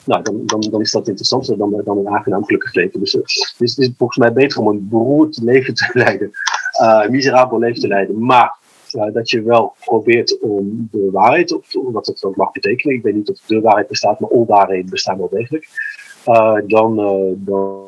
nou, 0.05 0.23
dan, 0.23 0.45
dan, 0.45 0.61
dan 0.61 0.81
is 0.81 0.91
dat 0.91 1.07
interessanter 1.07 1.57
dan, 1.57 1.81
dan 1.85 1.97
een 1.97 2.09
aangenaam 2.09 2.45
gelukkig 2.45 2.73
leven. 2.73 2.99
Dus, 2.99 3.11
dus 3.57 3.75
het 3.75 3.77
is 3.77 3.89
volgens 3.97 4.19
mij 4.19 4.33
beter 4.33 4.59
om 4.59 4.67
een 4.67 4.87
beroerd 4.89 5.39
leven 5.41 5.73
te 5.73 5.89
leiden, 6.03 6.31
uh, 6.81 7.01
een 7.03 7.11
miserabel 7.11 7.59
leven 7.59 7.81
te 7.81 7.87
leiden, 7.87 8.25
maar 8.25 8.56
uh, 8.95 9.13
dat 9.13 9.29
je 9.29 9.41
wel 9.41 9.75
probeert 9.79 10.39
om 10.39 10.87
de 10.91 11.09
waarheid, 11.11 11.53
of 11.53 11.73
wat 11.91 12.05
het 12.05 12.23
ook 12.23 12.35
mag 12.35 12.51
betekenen, 12.51 12.95
ik 12.95 13.03
weet 13.03 13.15
niet 13.15 13.29
of 13.29 13.39
de 13.39 13.61
waarheid 13.61 13.87
bestaat, 13.87 14.19
maar 14.19 14.29
onwaarheden 14.29 14.89
bestaan 14.89 15.17
wel 15.17 15.29
degelijk, 15.29 15.67
uh, 16.25 16.57
dan, 16.67 16.99
uh, 16.99 17.33
dan, 17.35 17.85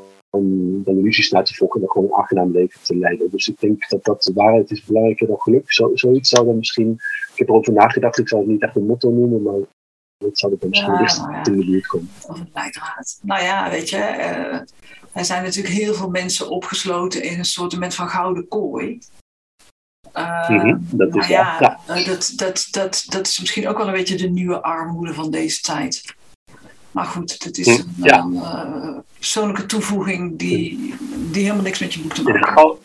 dan 0.83 0.97
illusies 0.97 1.31
naar 1.31 1.43
te 1.45 1.55
volgen 1.55 1.75
en 1.75 1.85
dan 1.85 1.95
gewoon 1.95 2.07
een 2.11 2.17
aangenaam 2.17 2.51
leven 2.51 2.81
te 2.83 2.97
leiden. 2.97 3.29
Dus 3.31 3.47
ik 3.47 3.59
denk 3.59 3.89
dat, 3.89 4.03
dat 4.03 4.23
de 4.23 4.33
waarheid 4.33 4.71
is 4.71 4.83
belangrijker 4.83 5.27
dan 5.27 5.41
geluk. 5.41 5.71
Zo, 5.71 5.91
zoiets 5.93 6.29
zou 6.29 6.45
dan 6.45 6.57
misschien, 6.57 6.91
ik 7.33 7.37
heb 7.39 7.49
erover 7.49 7.73
nagedacht, 7.73 8.17
ik 8.17 8.27
zou 8.27 8.41
het 8.41 8.49
niet 8.51 8.61
echt 8.61 8.75
een 8.75 8.85
motto 8.85 9.11
noemen, 9.11 9.41
maar 9.41 9.59
dat 10.17 10.37
zou 10.37 10.53
er 10.53 10.59
dan 10.59 10.69
misschien 10.69 10.93
ja, 10.93 10.99
nou 10.99 11.31
ja. 11.31 11.45
in 11.45 11.59
de 11.59 11.65
buurt 11.65 11.87
komen. 11.87 12.09
Of 12.27 12.39
een 12.39 12.49
leidraad. 12.53 13.19
Nou 13.21 13.43
ja, 13.43 13.69
weet 13.69 13.89
je, 13.89 13.97
er 15.13 15.25
zijn 15.25 15.43
natuurlijk 15.43 15.73
heel 15.73 15.93
veel 15.93 16.09
mensen 16.09 16.49
opgesloten 16.49 17.23
in 17.23 17.37
een 17.37 17.45
soort 17.45 17.95
van 17.95 18.09
gouden 18.09 18.47
kooi. 18.47 18.99
Uh, 20.13 20.49
mm 20.49 20.59
-hmm, 20.59 20.87
dat, 20.91 21.15
is 21.15 21.27
ja, 21.27 21.57
ja. 21.59 21.79
Uh, 21.95 22.05
dat, 22.05 22.33
dat, 22.35 22.67
dat, 22.71 23.05
dat 23.07 23.27
is 23.27 23.39
misschien 23.39 23.67
ook 23.67 23.77
wel 23.77 23.87
een 23.87 23.93
beetje 23.93 24.17
de 24.17 24.29
nieuwe 24.29 24.61
armoede 24.61 25.13
van 25.13 25.31
deze 25.31 25.61
tijd. 25.61 26.15
Maar 26.91 27.05
goed, 27.05 27.43
dat 27.43 27.57
is 27.57 27.65
Hm, 27.65 27.71
een, 27.71 27.93
ja. 27.95 28.27
uh, 28.31 28.97
persoonlijke 29.17 29.65
toevoeging 29.65 30.37
die, 30.39 30.93
die 31.31 31.41
helemaal 31.43 31.63
niks 31.63 31.79
met 31.79 31.93
je 31.93 32.01
boek 32.01 32.13
te 32.13 32.23
maken 32.23 32.77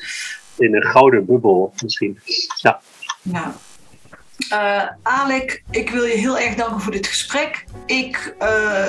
in 0.56 0.74
een 0.74 0.82
gouden 0.82 1.26
bubbel 1.26 1.72
misschien. 1.82 2.18
Ja, 2.60 2.80
Ja. 3.22 3.54
Eh, 4.48 4.82
Alek, 5.02 5.62
ik 5.70 5.90
wil 5.90 6.04
je 6.04 6.16
heel 6.16 6.38
erg 6.38 6.54
danken 6.54 6.80
voor 6.80 6.92
dit 6.92 7.06
gesprek. 7.06 7.64
Ik, 7.86 8.34
eh, 8.38 8.84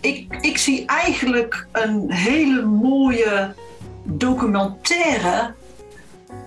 ik, 0.00 0.36
ik 0.40 0.58
zie 0.58 0.86
eigenlijk 0.86 1.66
een 1.72 2.12
hele 2.12 2.62
mooie 2.62 3.54
documentaire 4.04 5.54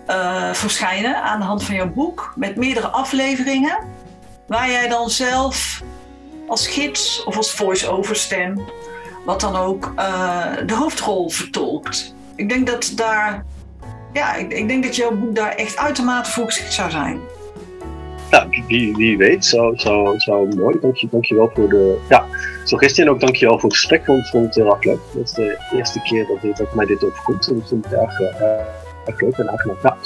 eh, 0.09 0.53
verschijnen 0.53 1.23
aan 1.23 1.39
de 1.39 1.45
hand 1.45 1.63
van 1.63 1.75
jouw 1.75 1.91
boek. 1.91 2.33
Met 2.35 2.55
meerdere 2.55 2.87
afleveringen. 2.87 3.77
Waar 4.47 4.69
jij 4.69 4.87
dan 4.87 5.09
zelf 5.09 5.81
als 6.47 6.67
gids 6.67 7.23
of 7.23 7.37
als 7.37 7.51
voice-over 7.51 8.15
stem, 8.15 8.65
wat 9.25 9.41
dan 9.41 9.55
ook, 9.55 9.93
eh, 9.95 10.51
de 10.65 10.75
hoofdrol 10.75 11.29
vertolkt. 11.29 12.15
Ik 12.35 12.49
denk 12.49 12.67
dat 12.67 12.91
daar, 12.95 13.45
ja, 14.13 14.35
ik, 14.35 14.53
ik 14.53 14.67
denk 14.67 14.83
dat 14.83 14.95
jouw 14.95 15.11
boek 15.11 15.35
daar 15.35 15.55
echt 15.55 15.77
uitermate 15.77 16.31
voor 16.31 16.45
geschikt 16.45 16.73
zou 16.73 16.89
zijn. 16.89 17.19
nou 18.31 18.63
wie, 18.67 18.95
wie 18.95 19.17
weet, 19.17 19.45
zou, 19.45 19.77
zou, 19.77 20.19
zou 20.19 20.55
mooi. 20.55 20.77
Dank 20.81 20.95
je, 20.95 21.07
dank 21.11 21.25
je 21.25 21.35
wel 21.35 21.51
voor 21.53 21.69
de 21.69 21.99
ja, 22.09 22.25
suggestie 22.63 23.03
en 23.03 23.09
ook 23.09 23.19
dank 23.19 23.35
je 23.35 23.45
wel 23.45 23.59
voor 23.59 23.69
het 23.69 23.77
gesprek. 23.77 24.05
Want 24.05 24.19
ik 24.19 24.31
vond 24.31 24.45
het 24.45 24.55
heel 24.55 24.75
erg 24.75 24.83
leuk. 24.83 24.99
Dat 25.13 25.23
is 25.23 25.31
de 25.31 25.57
eerste 25.75 26.01
keer 26.01 26.27
dat, 26.27 26.41
dit, 26.41 26.57
dat 26.57 26.75
mij 26.75 26.85
dit 26.85 27.03
overkomt. 27.03 27.47
En 27.47 27.57
ik 27.57 27.67
vond 27.67 27.85
het 27.85 27.93
erg, 27.93 28.19
eh, 28.19 28.65
erg 29.09 29.21
leuk 29.21 29.37
en 29.37 29.49
aangenaam. 29.49 29.77
Ja. 29.83 29.97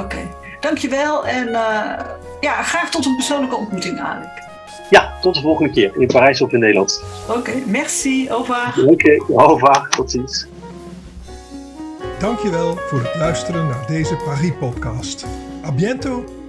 Oké, 0.00 0.28
dankjewel 0.60 1.26
en 1.26 1.48
eh, 1.48 2.04
ja, 2.40 2.62
graag 2.62 2.90
tot 2.90 3.06
een 3.06 3.16
persoonlijke 3.16 3.56
ontmoeting, 3.56 4.00
Alek. 4.00 4.42
ja, 4.90 5.12
tot 5.20 5.34
de 5.34 5.40
volgende 5.40 5.72
keer. 5.72 5.92
In 5.96 6.06
Parijs 6.06 6.40
of 6.42 6.52
in 6.52 6.58
Nederland. 6.60 7.04
Oké, 7.28 7.52
merci, 7.66 8.28
au 8.30 8.38
revoir. 8.40 8.74
Oké, 8.86 9.24
au 9.36 9.52
revoir. 9.52 9.88
Tot 9.88 10.10
ziens. 10.10 10.46
Dankjewel 12.18 12.76
voor 12.76 12.98
het 13.00 13.14
luisteren 13.14 13.68
naar 13.68 13.86
deze 13.86 14.16
Paris-podcast. 14.16 15.26
A 15.66 15.72
bientôt! 15.72 16.39